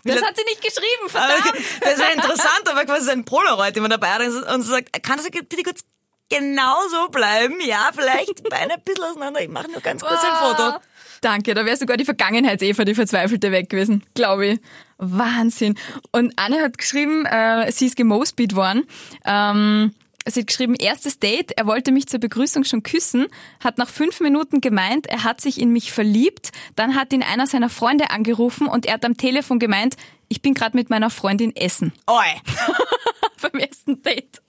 Das 0.04 0.16
Lange- 0.16 0.28
hat 0.28 0.36
sie 0.38 0.44
nicht 0.46 0.62
geschrieben, 0.62 1.06
Ah, 1.14 1.28
verdammt! 1.28 1.48
okay. 1.50 1.64
Das 1.82 2.00
wäre 2.00 2.14
interessant, 2.14 2.64
aber 2.66 2.86
quasi 2.86 3.06
so 3.06 3.12
ein 3.12 3.24
Polaroid, 3.24 3.76
den 3.76 3.84
man 3.84 3.92
dabei 3.92 4.08
hat 4.10 4.22
und 4.22 4.62
so 4.64 4.72
sagt, 4.72 5.04
kann 5.04 5.18
das 5.18 5.30
bitte 5.30 5.64
kurz 5.64 5.82
genau 6.30 6.76
so 6.90 7.10
bleiben? 7.10 7.56
Ja, 7.66 7.92
vielleicht 7.94 8.44
Beine 8.50 8.74
ein 8.76 8.82
bisschen 8.84 9.04
auseinander. 9.04 9.42
Ich 9.42 9.50
mache 9.50 9.70
nur 9.70 9.82
ganz 9.82 10.02
kurz 10.02 10.24
ein 10.24 10.36
Foto. 10.38 10.64
Ah. 10.64 10.82
Danke, 11.22 11.54
da 11.54 11.66
wäre 11.66 11.76
sogar 11.78 11.98
die 11.98 12.06
Vergangenheits-Eva, 12.06 12.84
die 12.86 12.96
Verzweifelte, 12.96 13.52
weg 13.52 13.70
gewesen, 13.70 14.04
glaube 14.16 14.48
ich. 14.48 14.60
Wahnsinn. 14.98 15.78
Und 16.14 16.34
Anne 16.40 16.62
hat 16.62 16.78
geschrieben, 16.78 17.26
äh, 17.26 17.70
sie 17.74 17.88
ist 17.88 17.96
gemosbeat 17.98 18.56
worden. 18.56 18.88
Ähm, 19.26 19.94
sie 20.32 20.42
hat 20.42 20.48
geschrieben, 20.48 20.76
erstes 20.76 21.20
Date, 21.20 21.52
er 21.58 21.66
wollte 21.66 21.92
mich 21.92 22.08
zur 22.08 22.20
Begrüßung 22.20 22.64
schon 22.64 22.84
küssen, 22.84 23.28
hat 23.64 23.78
nach 23.78 23.90
fünf 23.90 24.20
Minuten 24.20 24.62
gemeint, 24.62 25.08
er 25.08 25.24
hat 25.24 25.42
sich 25.42 25.60
in 25.60 25.72
mich 25.72 25.92
verliebt, 25.92 26.52
dann 26.76 26.96
hat 26.96 27.14
ihn 27.14 27.24
einer 27.24 27.48
seiner 27.48 27.70
Freunde 27.70 28.10
angerufen 28.10 28.68
und 28.68 28.86
er 28.86 28.96
hat 28.96 29.06
am 29.06 29.18
Telefon 29.18 29.60
gemeint, 29.60 29.96
ich 30.28 30.42
bin 30.42 30.54
gerade 30.54 30.78
mit 30.78 30.90
meiner 30.90 31.10
Freundin 31.10 31.56
essen. 31.56 31.92
Oi. 32.08 32.26
Beim 33.42 33.60
ersten 33.60 34.02
Date. 34.04 34.42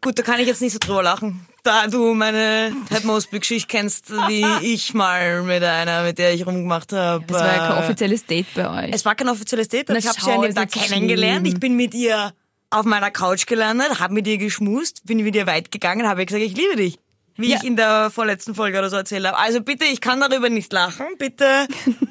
Gut, 0.00 0.18
da 0.18 0.22
kann 0.22 0.38
ich 0.38 0.46
jetzt 0.46 0.60
nicht 0.60 0.72
so 0.72 0.78
drüber 0.78 1.02
lachen. 1.02 1.46
Da 1.62 1.86
du 1.86 2.12
meine 2.12 2.76
Ted 2.90 3.04
Mosby-Geschichte 3.04 3.68
kennst, 3.68 4.10
wie 4.10 4.44
ich 4.60 4.92
mal 4.92 5.42
mit 5.42 5.62
einer, 5.64 6.02
mit 6.02 6.18
der 6.18 6.34
ich 6.34 6.46
rumgemacht 6.46 6.92
habe. 6.92 7.24
Das 7.26 7.40
war 7.40 7.46
ja 7.46 7.68
kein 7.68 7.84
offizielles 7.84 8.26
Date 8.26 8.46
bei 8.54 8.84
euch. 8.84 8.90
Es 8.92 9.06
war 9.06 9.14
kein 9.14 9.30
offizielles 9.30 9.68
Date, 9.68 9.88
aber 9.88 9.98
ich 9.98 10.06
habe 10.06 10.20
sie 10.20 10.30
an 10.30 10.42
dem 10.42 10.54
Tag 10.54 10.70
kennengelernt. 10.70 11.46
Ich 11.46 11.58
bin 11.58 11.74
mit 11.74 11.94
ihr 11.94 12.34
auf 12.74 12.84
meiner 12.84 13.10
Couch 13.10 13.46
gelandet, 13.46 14.00
habe 14.00 14.14
mit 14.14 14.26
ihr 14.26 14.38
geschmust, 14.38 15.02
bin 15.06 15.18
mit 15.18 15.34
ihr 15.36 15.46
weit 15.46 15.70
gegangen, 15.70 16.06
habe 16.08 16.26
gesagt, 16.26 16.42
ich 16.44 16.56
liebe 16.56 16.76
dich. 16.76 16.98
Wie 17.36 17.50
Ja. 17.50 17.56
ich 17.56 17.64
in 17.64 17.74
der 17.76 18.10
vorletzten 18.10 18.54
Folge 18.54 18.78
oder 18.78 18.90
so 18.90 18.96
erzählt 18.96 19.26
habe. 19.26 19.36
Also 19.38 19.60
bitte, 19.60 19.84
ich 19.84 20.00
kann 20.00 20.20
darüber 20.20 20.48
nicht 20.50 20.72
lachen, 20.72 21.06
bitte. 21.18 21.66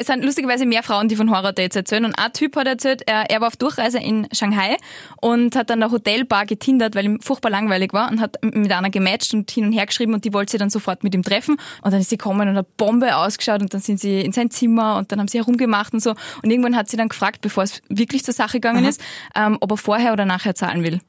Es 0.00 0.06
sind 0.06 0.24
lustigerweise 0.24 0.64
mehr 0.64 0.82
Frauen, 0.82 1.08
die 1.08 1.16
von 1.16 1.30
Horror-Dates 1.30 1.76
erzählen. 1.76 2.06
Und 2.06 2.18
ein 2.18 2.32
Typ 2.32 2.56
hat 2.56 2.66
erzählt, 2.66 3.02
er, 3.06 3.28
er 3.28 3.42
war 3.42 3.48
auf 3.48 3.56
Durchreise 3.56 3.98
in 3.98 4.26
Shanghai 4.32 4.78
und 5.20 5.54
hat 5.54 5.70
an 5.70 5.80
der 5.80 5.90
Hotelbar 5.90 6.46
getindert, 6.46 6.94
weil 6.94 7.04
ihm 7.04 7.20
furchtbar 7.20 7.50
langweilig 7.50 7.92
war 7.92 8.10
und 8.10 8.18
hat 8.18 8.38
mit 8.42 8.72
einer 8.72 8.88
gematcht 8.88 9.34
und 9.34 9.50
hin 9.50 9.66
und 9.66 9.72
her 9.72 9.84
geschrieben 9.84 10.14
und 10.14 10.24
die 10.24 10.32
wollte 10.32 10.52
sie 10.52 10.56
dann 10.56 10.70
sofort 10.70 11.04
mit 11.04 11.14
ihm 11.14 11.22
treffen. 11.22 11.58
Und 11.82 11.92
dann 11.92 12.00
ist 12.00 12.08
sie 12.08 12.16
gekommen 12.16 12.48
und 12.48 12.56
hat 12.56 12.78
Bombe 12.78 13.14
ausgeschaut 13.14 13.60
und 13.60 13.74
dann 13.74 13.82
sind 13.82 14.00
sie 14.00 14.22
in 14.22 14.32
sein 14.32 14.50
Zimmer 14.50 14.96
und 14.96 15.12
dann 15.12 15.20
haben 15.20 15.28
sie 15.28 15.36
herumgemacht 15.36 15.92
und 15.92 16.00
so. 16.00 16.14
Und 16.42 16.50
irgendwann 16.50 16.76
hat 16.76 16.88
sie 16.88 16.96
dann 16.96 17.10
gefragt, 17.10 17.42
bevor 17.42 17.64
es 17.64 17.82
wirklich 17.90 18.24
zur 18.24 18.32
Sache 18.32 18.54
gegangen 18.58 18.86
ist, 18.86 19.02
ähm, 19.36 19.58
ob 19.60 19.70
er 19.70 19.76
vorher 19.76 20.14
oder 20.14 20.24
nachher 20.24 20.54
zahlen 20.54 20.82
will. 20.82 21.00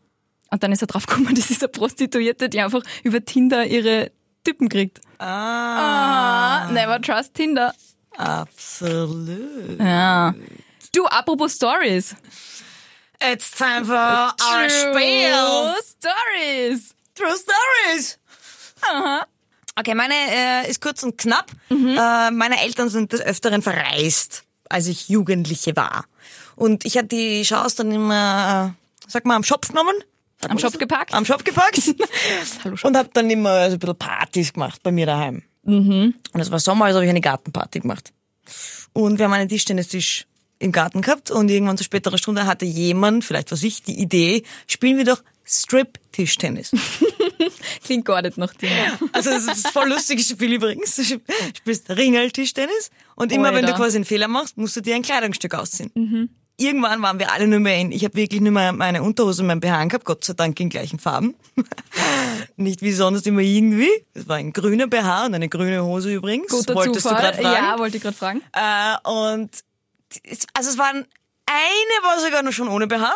Und 0.49 0.63
dann 0.63 0.73
ist 0.73 0.81
er 0.81 0.87
drauf 0.87 1.05
gekommen, 1.05 1.33
das 1.33 1.49
ist 1.49 1.63
eine 1.63 1.69
Prostituierte, 1.69 2.49
die 2.49 2.59
einfach 2.59 2.81
über 3.05 3.23
Tinder 3.23 3.65
ihre 3.65 4.11
Typen 4.43 4.67
kriegt. 4.67 4.99
Ah, 5.17 6.65
Ah, 6.67 6.71
never 6.73 7.01
trust 7.01 7.35
Tinder. 7.35 7.73
Absolut. 8.21 9.79
Ja. 9.79 10.33
Du, 10.93 11.05
apropos 11.07 11.53
Stories. 11.53 12.15
It's 13.23 13.51
time 13.51 13.85
for 13.85 13.95
our 13.95 14.69
Spiel. 14.69 15.75
Stories. 15.83 16.95
True 17.15 17.35
Stories. 17.37 18.17
Okay, 19.77 19.95
meine 19.95 20.13
äh, 20.13 20.69
ist 20.69 20.81
kurz 20.81 21.03
und 21.03 21.17
knapp. 21.17 21.51
Mhm. 21.69 21.97
Äh, 21.97 22.31
meine 22.31 22.61
Eltern 22.61 22.89
sind 22.89 23.13
des 23.13 23.21
Öfteren 23.21 23.61
verreist, 23.61 24.43
als 24.69 24.87
ich 24.87 25.07
Jugendliche 25.09 25.75
war. 25.75 26.05
Und 26.55 26.83
ich 26.85 26.97
hatte 26.97 27.07
die 27.07 27.43
Chance 27.43 27.77
dann 27.77 27.91
immer, 27.91 28.75
äh, 28.75 29.09
sag 29.09 29.25
mal, 29.25 29.35
am 29.35 29.43
Schopf 29.43 29.69
genommen. 29.69 29.95
Am 30.49 30.57
Schopf 30.57 30.73
das? 30.73 30.79
gepackt? 30.79 31.13
Am 31.13 31.25
Schopf 31.25 31.43
gepackt. 31.43 31.79
Hallo, 32.63 32.75
Schopf. 32.75 32.85
und 32.89 32.97
habe 32.97 33.09
dann 33.13 33.29
immer 33.29 33.69
so 33.69 33.75
ein 33.75 33.79
bisschen 33.79 33.97
Partys 33.97 34.53
gemacht 34.53 34.81
bei 34.83 34.91
mir 34.91 35.05
daheim. 35.05 35.43
Mhm. 35.63 36.15
Und 36.33 36.39
es 36.39 36.51
war 36.51 36.59
Sommer, 36.59 36.85
also 36.85 36.97
habe 36.97 37.05
ich 37.05 37.09
eine 37.09 37.21
Gartenparty 37.21 37.81
gemacht. 37.81 38.13
Und 38.93 39.17
wir 39.17 39.25
haben 39.25 39.33
einen 39.33 39.49
Tischtennistisch 39.49 40.25
im 40.59 40.71
Garten 40.71 41.01
gehabt 41.01 41.31
und 41.31 41.49
irgendwann 41.49 41.77
zu 41.77 41.83
späterer 41.83 42.17
Stunde 42.17 42.45
hatte 42.45 42.65
jemand, 42.65 43.25
vielleicht 43.25 43.51
was 43.51 43.63
ich, 43.63 43.81
die 43.83 43.99
Idee, 43.99 44.43
spielen 44.67 44.97
wir 44.97 45.05
doch 45.05 45.23
Strip-Tischtennis. 45.43 46.71
Klingt 47.83 48.05
gar 48.05 48.21
nicht 48.21 48.37
nach 48.37 48.53
dir. 48.53 48.69
Also 49.11 49.31
das 49.31 49.47
ist 49.47 49.67
voll 49.69 49.89
lustiges 49.89 50.29
Spiel 50.29 50.53
übrigens. 50.53 50.95
Du 50.95 51.19
spielst 51.57 51.89
Ringel-Tischtennis 51.89 52.91
und 53.15 53.31
immer 53.31 53.53
wenn 53.53 53.63
du 53.63 53.71
Alter. 53.71 53.83
quasi 53.83 53.97
einen 53.97 54.05
Fehler 54.05 54.27
machst, 54.27 54.57
musst 54.57 54.75
du 54.75 54.81
dir 54.81 54.95
ein 54.95 55.01
Kleidungsstück 55.01 55.55
ausziehen. 55.55 55.91
Irgendwann 56.61 57.01
waren 57.01 57.17
wir 57.19 57.31
alle 57.31 57.47
nur 57.47 57.59
mehr 57.59 57.77
in, 57.77 57.91
ich 57.91 58.03
habe 58.05 58.15
wirklich 58.15 58.39
nur 58.41 58.51
mehr 58.51 58.71
meine 58.71 59.01
Unterhose 59.03 59.41
und 59.41 59.47
mein 59.47 59.59
BH 59.59 59.85
gehabt, 59.85 60.05
Gott 60.05 60.23
sei 60.23 60.33
Dank 60.33 60.59
in 60.59 60.69
gleichen 60.69 60.99
Farben. 60.99 61.35
Nicht 62.55 62.81
wie 62.81 62.91
sonst 62.91 63.25
immer 63.27 63.41
irgendwie. 63.41 63.89
Es 64.13 64.27
war 64.27 64.35
ein 64.37 64.53
grüner 64.53 64.87
BH 64.87 65.25
und 65.27 65.35
eine 65.35 65.49
grüne 65.49 65.83
Hose 65.83 66.13
übrigens. 66.13 66.47
Guter 66.51 66.75
Wolltest 66.75 67.03
Zufall. 67.07 67.17
du 67.17 67.21
gerade 67.23 67.41
fragen? 67.41 67.65
Ja, 67.65 67.79
wollte 67.79 67.97
ich 67.97 68.03
gerade 68.03 68.17
fragen. 68.17 68.41
Äh, 68.53 69.09
und 69.09 69.49
es- 70.23 70.45
also 70.53 70.69
es 70.69 70.77
waren 70.77 71.05
eine 71.45 72.03
war 72.03 72.19
sogar 72.19 72.43
noch 72.43 72.51
schon 72.51 72.67
ohne 72.67 72.87
BH 72.87 73.13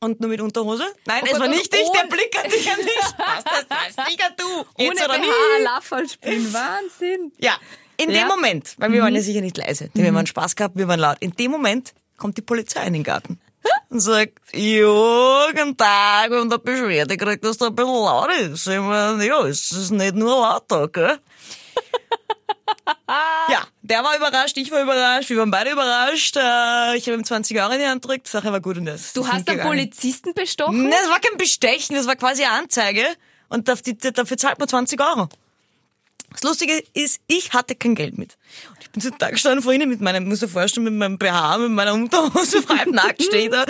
und 0.00 0.20
nur 0.20 0.28
mit 0.30 0.40
Unterhose. 0.40 0.84
Nein, 1.06 1.20
Oh 1.22 1.26
es 1.26 1.32
Gott, 1.32 1.40
war 1.40 1.48
nicht 1.48 1.62
ich, 1.74 1.90
der 1.92 2.06
Blick 2.08 2.36
hat 2.36 2.46
dich 2.52 2.70
an 2.70 2.78
mich. 2.84 2.94
Was, 3.16 3.44
das 3.44 3.64
weißt 3.96 4.10
sicher 4.10 4.30
du. 4.36 4.82
Jetzt 4.82 5.00
Ohne 5.00 5.04
oder 5.04 5.18
BH 5.18 5.58
nie. 5.58 5.64
Laffer 5.64 6.08
spielen. 6.08 6.52
Wahnsinn. 6.52 7.32
Ja, 7.38 7.52
in 7.96 8.10
Ja. 8.10 8.20
dem 8.20 8.28
Moment, 8.28 8.74
weil 8.78 8.92
wir 8.92 9.02
waren 9.02 9.14
ja 9.14 9.22
sicher 9.22 9.40
nicht 9.40 9.56
leise, 9.56 9.88
denn 9.94 10.04
wir 10.04 10.12
waren 10.14 10.26
Spaß 10.26 10.54
gehabt, 10.56 10.76
wir 10.76 10.86
waren 10.88 11.00
laut. 11.00 11.16
In 11.20 11.30
dem 11.32 11.50
Moment 11.50 11.94
kommt 12.16 12.36
die 12.36 12.42
Polizei 12.42 12.86
in 12.86 12.94
den 12.94 13.04
Garten 13.04 13.40
und 13.88 14.00
sagt, 14.00 14.38
ja, 14.52 15.50
guten 15.52 15.76
Tag, 15.76 16.30
wir 16.30 16.38
haben 16.38 16.50
da 16.50 16.56
Beschwerde 16.56 17.16
gekriegt, 17.16 17.44
dass 17.44 17.58
da 17.58 17.66
ein 17.66 17.74
bisschen 17.74 17.92
laut 17.92 18.30
ist. 18.32 18.66
Ich 18.66 18.78
meine, 18.78 19.26
ja, 19.26 19.44
es 19.46 19.72
ist 19.72 19.90
nicht 19.90 20.14
nur 20.14 20.40
laut 20.40 20.64
da, 20.68 20.86
gell? 20.86 21.18
ja, 23.48 23.66
der 23.82 24.04
war 24.04 24.16
überrascht, 24.16 24.56
ich 24.56 24.70
war 24.70 24.82
überrascht, 24.82 25.30
wir 25.30 25.38
waren 25.38 25.50
beide 25.50 25.70
überrascht. 25.70 26.36
Äh, 26.36 26.96
Ich 26.96 27.06
habe 27.06 27.16
ihm 27.18 27.24
20 27.24 27.60
Euro 27.60 27.72
in 27.72 27.80
die 27.80 27.86
Hand 27.86 28.02
gedrückt, 28.02 28.26
die 28.26 28.30
Sache 28.30 28.50
war 28.52 28.60
gut 28.60 28.76
und 28.78 28.86
das. 28.86 29.12
Du 29.12 29.26
hast 29.26 29.34
einen 29.34 29.44
gegangen. 29.44 29.68
Polizisten 29.68 30.34
bestochen? 30.34 30.82
Nein, 30.82 30.92
das 31.02 31.10
war 31.10 31.20
kein 31.20 31.38
Bestechen, 31.38 31.96
das 31.96 32.06
war 32.06 32.16
quasi 32.16 32.44
eine 32.44 32.54
Anzeige. 32.54 33.04
Und 33.48 33.68
dafür 33.68 34.36
zahlt 34.36 34.58
man 34.58 34.68
20 34.68 35.00
Euro. 35.00 35.28
Das 36.32 36.42
Lustige 36.42 36.82
ist, 36.92 37.20
ich 37.28 37.52
hatte 37.52 37.76
kein 37.76 37.94
Geld 37.94 38.18
mit. 38.18 38.36
Und 38.96 39.04
ich 39.04 39.10
bin 39.10 39.12
so 39.12 39.18
da 39.18 39.30
gestanden 39.30 39.62
vor 39.62 39.72
ihnen 39.72 39.88
mit 39.90 40.00
meinem, 40.00 40.26
muss 40.26 40.40
dir 40.40 40.48
vorstellen, 40.48 40.84
mit 40.84 40.94
meinem 40.94 41.18
BH, 41.18 41.58
mit 41.58 41.70
meiner 41.70 41.92
Unterhose, 41.92 42.62
frei 42.62 42.84
nackt 42.90 43.22
stehe 43.22 43.50
da 43.50 43.64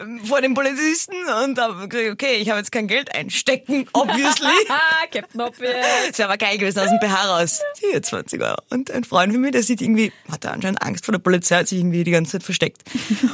ähm, 0.00 0.20
vor 0.24 0.40
dem 0.40 0.54
Polizisten 0.54 1.16
und 1.44 1.58
habe 1.58 1.86
gesagt, 1.86 2.12
okay, 2.12 2.36
ich 2.36 2.48
habe 2.48 2.58
jetzt 2.58 2.72
kein 2.72 2.88
Geld 2.88 3.14
einstecken, 3.14 3.86
obviously. 3.92 4.48
Ah, 4.70 5.06
Captain 5.12 5.40
Obvious. 5.40 5.74
Das 6.08 6.20
aber 6.20 6.38
geil 6.38 6.56
gewesen, 6.56 6.78
aus 6.78 6.88
dem 6.88 6.98
BH 6.98 7.24
raus. 7.24 7.60
Hier, 7.78 8.02
20 8.02 8.40
Euro. 8.42 8.56
Und 8.70 8.90
ein 8.90 9.04
Freund 9.04 9.32
von 9.32 9.42
mir, 9.42 9.50
der 9.50 9.62
sieht 9.62 9.82
irgendwie, 9.82 10.12
hatte 10.30 10.50
anscheinend 10.50 10.82
Angst 10.82 11.04
vor 11.04 11.12
der 11.12 11.18
Polizei, 11.18 11.58
hat 11.58 11.68
sich 11.68 11.78
irgendwie 11.78 12.04
die 12.04 12.10
ganze 12.10 12.32
Zeit 12.32 12.42
versteckt. 12.42 12.82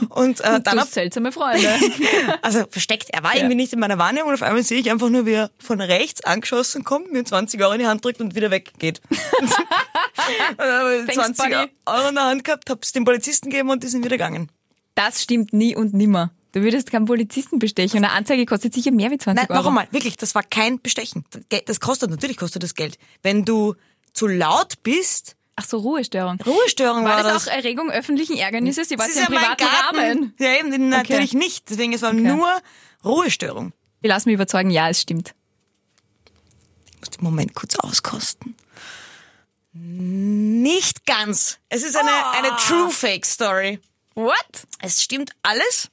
Und 0.09 0.41
äh, 0.41 0.55
Du 0.57 0.63
dann 0.63 0.81
hast 0.81 0.95
seltsame 0.95 1.31
Freunde. 1.31 1.69
also 2.43 2.65
versteckt, 2.69 3.11
er 3.11 3.23
war 3.23 3.37
irgendwie 3.37 3.55
nicht 3.55 3.73
in 3.73 3.79
meiner 3.79 3.99
Wahrnehmung 3.99 4.29
und 4.31 4.35
auf 4.35 4.43
einmal 4.43 4.63
sehe 4.63 4.81
ich 4.81 4.91
einfach 4.91 5.11
nur, 5.11 5.27
wie 5.27 5.35
er 5.35 5.51
von 5.59 5.81
rechts 5.81 6.25
angeschossen 6.25 6.83
kommt, 6.83 7.13
mir 7.13 7.25
20 7.25 7.63
Euro 7.63 7.73
in 7.75 7.81
die 7.81 7.87
Hand 7.87 8.05
drückt 8.05 8.21
und 8.21 8.35
wieder 8.35 8.51
weggeht. 8.51 9.01
habe 10.59 10.97
ich 11.09 11.15
Thanks, 11.15 11.39
20 11.39 11.45
buddy. 11.45 11.71
Euro 11.87 12.09
in 12.09 12.15
der 12.15 12.25
Hand 12.25 12.45
gehabt, 12.45 12.71
hab's 12.71 12.93
dem 12.93 13.05
Polizisten 13.05 13.51
gegeben 13.51 13.71
und 13.71 13.83
die 13.83 13.89
sind 13.89 14.05
wieder 14.05 14.17
gegangen. 14.17 14.51
Das 14.95 15.23
stimmt 15.23 15.53
nie 15.53 15.77
und 15.77 15.95
nimmer. 15.95 16.33
Du 16.53 16.63
würdest 16.63 16.91
keinen 16.91 17.05
Polizisten 17.05 17.59
bestechen 17.59 17.99
und 17.99 18.05
eine 18.05 18.15
Anzeige 18.15 18.47
kostet 18.47 18.73
sicher 18.73 18.91
mehr 18.91 19.11
wie 19.11 19.19
20 19.19 19.37
Nein, 19.49 19.51
Euro. 19.51 19.63
noch 19.65 19.69
einmal, 19.69 19.89
wirklich, 19.91 20.17
das 20.17 20.35
war 20.35 20.43
kein 20.43 20.81
Bestechen. 20.81 21.25
Das 21.67 21.81
kostet, 21.81 22.11
natürlich 22.11 22.39
kostet 22.39 22.63
das 22.63 22.75
Geld. 22.75 22.97
Wenn 23.23 23.45
du 23.45 23.75
zu 24.15 24.27
laut 24.27 24.83
bist, 24.83 25.37
Ach 25.59 25.65
so, 25.65 25.79
Ruhestörung. 25.79 26.39
Ruhestörung 26.45 27.05
war, 27.05 27.17
War 27.17 27.23
das 27.23 27.45
das. 27.45 27.49
auch 27.49 27.53
Erregung 27.53 27.91
öffentlichen 27.91 28.37
Ärgernisses? 28.37 28.91
Sie 28.91 28.99
war 28.99 29.09
ja 29.09 29.21
im 29.21 29.27
privaten 29.27 29.65
Rahmen. 29.65 30.35
Ja, 30.39 30.55
eben, 30.59 30.91
natürlich 30.91 31.33
nicht. 31.33 31.71
Deswegen, 31.71 31.95
es 31.95 32.03
war 32.03 32.13
nur 32.13 32.47
Ruhestörung. 33.03 33.73
Ich 34.03 34.09
lass 34.09 34.27
mich 34.27 34.35
überzeugen, 34.35 34.69
ja, 34.71 34.91
es 34.91 35.01
stimmt. 35.01 35.35
Ich 36.95 37.01
muss 37.01 37.11
den 37.11 37.25
Moment 37.25 37.55
kurz 37.55 37.75
auskosten. 37.77 38.55
Nicht 39.79 41.05
ganz. 41.05 41.59
Es 41.69 41.83
ist 41.83 41.97
eine, 41.97 42.11
eine 42.33 42.57
True 42.57 42.91
Fake 42.91 43.27
Story. 43.27 43.79
What? 44.15 44.35
Es 44.81 45.03
stimmt 45.03 45.31
alles, 45.43 45.91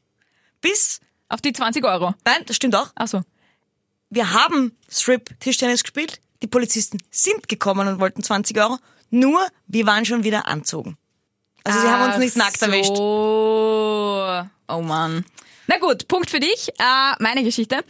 bis, 0.62 1.00
Auf 1.28 1.41
die 1.41 1.52
20 1.52 1.84
Euro. 1.84 2.13
nein, 2.26 2.43
das 2.46 2.56
stimmt 2.56 2.76
auch. 2.76 2.91
Ach 2.96 3.08
so. 3.08 3.22
Wir 4.10 4.32
haben 4.32 4.78
Strip 4.89 5.38
Tischtennis 5.39 5.84
gespielt. 5.84 6.22
Die 6.41 6.48
Polizisten 6.48 6.98
sind 7.12 7.50
gekommen 7.50 7.88
und 7.88 8.00
wollten 8.00 8.24
20 8.24 8.58
Euro. 8.60 8.78
Nur, 9.10 9.46
wir 9.67 9.86
waren 9.86 10.06
schon 10.06 10.24
wieder 10.24 10.48
anzogen. 10.48 10.98
Also 11.63 11.80
sie 11.80 11.88
haben 11.88 12.12
uns 12.12 12.17
nicht 12.17 12.36
nackt 12.38 12.62
erwischt. 12.62 12.96
So. 12.96 14.43
Oh 14.67 14.82
Mann. 14.82 15.26
Na 15.67 15.78
gut, 15.78 16.08
Punkt 16.08 16.30
für 16.30 16.39
dich. 16.39 16.69
Äh, 16.80 17.13
meine 17.19 17.43
Geschichte. 17.43 17.84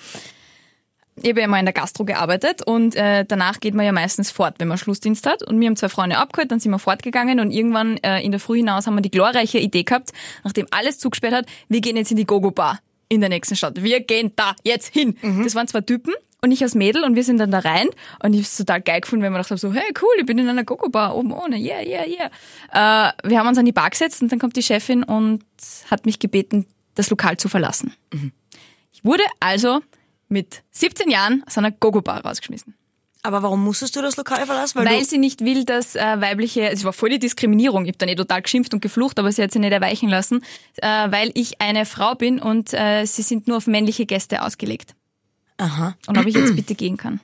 Ich 1.21 1.29
habe 1.29 1.41
ja 1.41 1.47
mal 1.47 1.59
in 1.59 1.65
der 1.65 1.73
Gastro 1.73 2.05
gearbeitet 2.05 2.63
und 2.65 2.95
äh, 2.95 3.23
danach 3.25 3.59
geht 3.59 3.75
man 3.75 3.85
ja 3.85 3.91
meistens 3.91 4.31
fort, 4.31 4.55
wenn 4.57 4.67
man 4.67 4.77
Schlussdienst 4.77 5.27
hat. 5.27 5.43
Und 5.43 5.59
wir 5.59 5.67
haben 5.67 5.75
zwei 5.75 5.89
Freunde 5.89 6.17
abgeholt, 6.17 6.51
dann 6.51 6.59
sind 6.59 6.71
wir 6.71 6.79
fortgegangen 6.79 7.39
und 7.39 7.51
irgendwann 7.51 7.97
äh, 7.97 8.21
in 8.21 8.31
der 8.31 8.39
Früh 8.39 8.57
hinaus 8.57 8.87
haben 8.87 8.95
wir 8.95 9.01
die 9.01 9.11
glorreiche 9.11 9.59
Idee 9.59 9.83
gehabt, 9.83 10.11
nachdem 10.43 10.67
alles 10.71 10.97
zugesperrt 10.97 11.33
hat, 11.33 11.45
wir 11.69 11.81
gehen 11.81 11.97
jetzt 11.97 12.11
in 12.11 12.17
die 12.17 12.25
Gogo-Bar 12.25 12.79
in 13.09 13.19
der 13.19 13.29
nächsten 13.29 13.55
Stadt. 13.55 13.83
Wir 13.83 13.99
gehen 13.99 14.31
da 14.35 14.55
jetzt 14.63 14.91
hin. 14.91 15.17
Das 15.43 15.53
waren 15.53 15.67
zwei 15.67 15.81
Typen 15.81 16.13
und 16.41 16.51
ich 16.51 16.61
als 16.61 16.75
Mädel 16.75 17.03
und 17.03 17.15
wir 17.15 17.23
sind 17.23 17.37
dann 17.37 17.51
da 17.51 17.59
rein 17.59 17.87
und 18.21 18.33
ich 18.33 18.39
habe 18.39 18.41
es 18.41 18.57
total 18.57 18.81
geil 18.81 19.01
gefunden, 19.01 19.23
wenn 19.23 19.31
man 19.31 19.41
dachte 19.41 19.57
so, 19.57 19.71
hey 19.71 19.93
cool, 20.01 20.09
ich 20.19 20.25
bin 20.25 20.37
in 20.37 20.49
einer 20.49 20.65
Gogo-Bar 20.65 21.15
oben 21.15 21.31
ohne, 21.31 21.57
yeah, 21.57 21.81
yeah, 21.81 22.05
yeah. 22.05 23.09
Äh, 23.09 23.29
wir 23.29 23.39
haben 23.39 23.47
uns 23.47 23.57
an 23.57 23.65
die 23.65 23.71
Bar 23.71 23.89
gesetzt 23.89 24.21
und 24.21 24.31
dann 24.31 24.39
kommt 24.39 24.55
die 24.57 24.63
Chefin 24.63 25.03
und 25.03 25.43
hat 25.89 26.05
mich 26.05 26.19
gebeten, 26.19 26.65
das 26.95 27.09
Lokal 27.09 27.37
zu 27.37 27.47
verlassen. 27.47 27.93
Ich 28.91 29.05
wurde 29.05 29.23
also 29.39 29.81
mit 30.33 30.63
17 30.71 31.09
Jahren 31.09 31.43
aus 31.47 31.57
einer 31.57 31.71
Gogo-Bar 31.71 32.25
rausgeschmissen. 32.25 32.75
Aber 33.25 33.41
warum 33.41 33.63
musstest 33.63 33.95
du 33.95 34.01
das 34.01 34.17
Lokal 34.17 34.45
verlassen? 34.45 34.79
Weil, 34.79 34.85
Weil 34.85 35.05
sie 35.05 35.17
nicht 35.17 35.45
will, 35.45 35.63
dass 35.63 35.95
äh, 35.95 36.19
weibliche, 36.19 36.63
also 36.63 36.73
es 36.73 36.83
war 36.83 36.91
voll 36.91 37.09
die 37.09 37.19
Diskriminierung, 37.19 37.85
ich 37.85 37.89
habe 37.91 37.97
dann 37.97 38.09
eh 38.09 38.15
total 38.15 38.41
geschimpft 38.41 38.73
und 38.73 38.81
geflucht, 38.81 39.17
aber 39.17 39.31
sie 39.31 39.41
hat 39.41 39.53
sie 39.53 39.59
nicht 39.59 39.71
erweichen 39.71 40.09
lassen, 40.09 40.43
äh, 40.81 40.87
weil 41.09 41.31
ich 41.33 41.61
eine 41.61 41.85
Frau 41.85 42.15
bin 42.15 42.39
und 42.39 42.73
äh, 42.73 43.05
sie 43.05 43.21
sind 43.21 43.47
nur 43.47 43.57
auf 43.57 43.67
männliche 43.67 44.05
Gäste 44.05 44.41
ausgelegt. 44.41 44.93
Aha. 45.57 45.95
Und 46.07 46.17
ob 46.17 46.25
ich 46.25 46.35
jetzt 46.35 46.55
bitte 46.57 46.75
gehen 46.75 46.97
kann. 46.97 47.21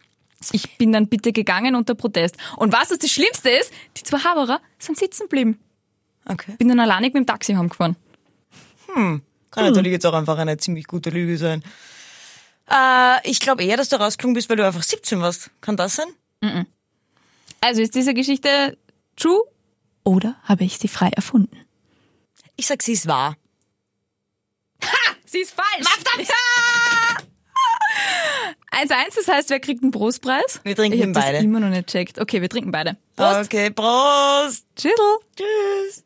Ich 0.53 0.77
bin 0.77 0.93
dann 0.93 1.07
bitte 1.07 1.33
gegangen 1.33 1.75
unter 1.75 1.95
Protest. 1.95 2.37
Und 2.55 2.71
was 2.71 2.87
das, 2.87 3.11
Schlimmste 3.11 3.49
ist, 3.49 3.73
die 3.97 4.03
zwei 4.03 4.19
Haberer 4.19 4.61
sind 4.77 4.97
sitzen 4.97 5.23
geblieben. 5.23 5.59
Okay. 6.25 6.53
Bin 6.57 6.69
dann 6.69 6.79
alleinig 6.79 7.13
mit 7.13 7.23
dem 7.23 7.27
Taxi 7.27 7.53
heimgefahren. 7.53 7.97
Kann 9.51 9.65
natürlich 9.65 9.91
jetzt 9.91 10.05
auch 10.05 10.13
einfach 10.13 10.37
eine 10.37 10.55
ziemlich 10.57 10.87
gute 10.87 11.09
Lüge 11.09 11.37
sein. 11.37 11.63
Äh, 12.69 13.29
ich 13.29 13.39
glaube 13.39 13.63
eher, 13.63 13.77
dass 13.77 13.89
du 13.89 13.95
rausgekommen 13.99 14.33
bist, 14.35 14.49
weil 14.49 14.57
du 14.57 14.65
einfach 14.65 14.83
17 14.83 15.19
warst. 15.21 15.49
Kann 15.61 15.77
das 15.77 15.95
sein? 15.95 16.07
Also 17.61 17.81
ist 17.81 17.95
diese 17.95 18.13
Geschichte 18.13 18.77
true 19.15 19.41
oder 20.03 20.35
habe 20.43 20.63
ich 20.63 20.77
sie 20.77 20.87
frei 20.87 21.09
erfunden? 21.09 21.57
Ich 22.55 22.67
sag, 22.67 22.81
sie 22.81 22.93
ist 22.93 23.07
wahr. 23.07 23.35
Sie 25.25 25.39
ist 25.41 25.53
falsch. 25.53 25.87
Ja! 28.71 28.83
1-1, 28.83 28.87
das 29.15 29.27
heißt, 29.27 29.49
wer 29.51 29.59
kriegt 29.59 29.83
einen 29.83 29.91
Brustpreis? 29.91 30.59
Wir 30.63 30.75
trinken 30.75 30.97
ich 30.97 31.05
hab 31.05 31.13
beide. 31.13 31.33
das 31.33 31.43
immer 31.43 31.59
noch 31.59 31.69
nicht 31.69 31.87
checkt. 31.87 32.19
Okay, 32.19 32.41
wir 32.41 32.49
trinken 32.49 32.71
beide. 32.71 32.97
Prost. 33.15 33.45
Okay, 33.45 33.69
Prost. 33.69 34.65
Tschüss. 34.75 34.91
Tschüss. 35.35 36.03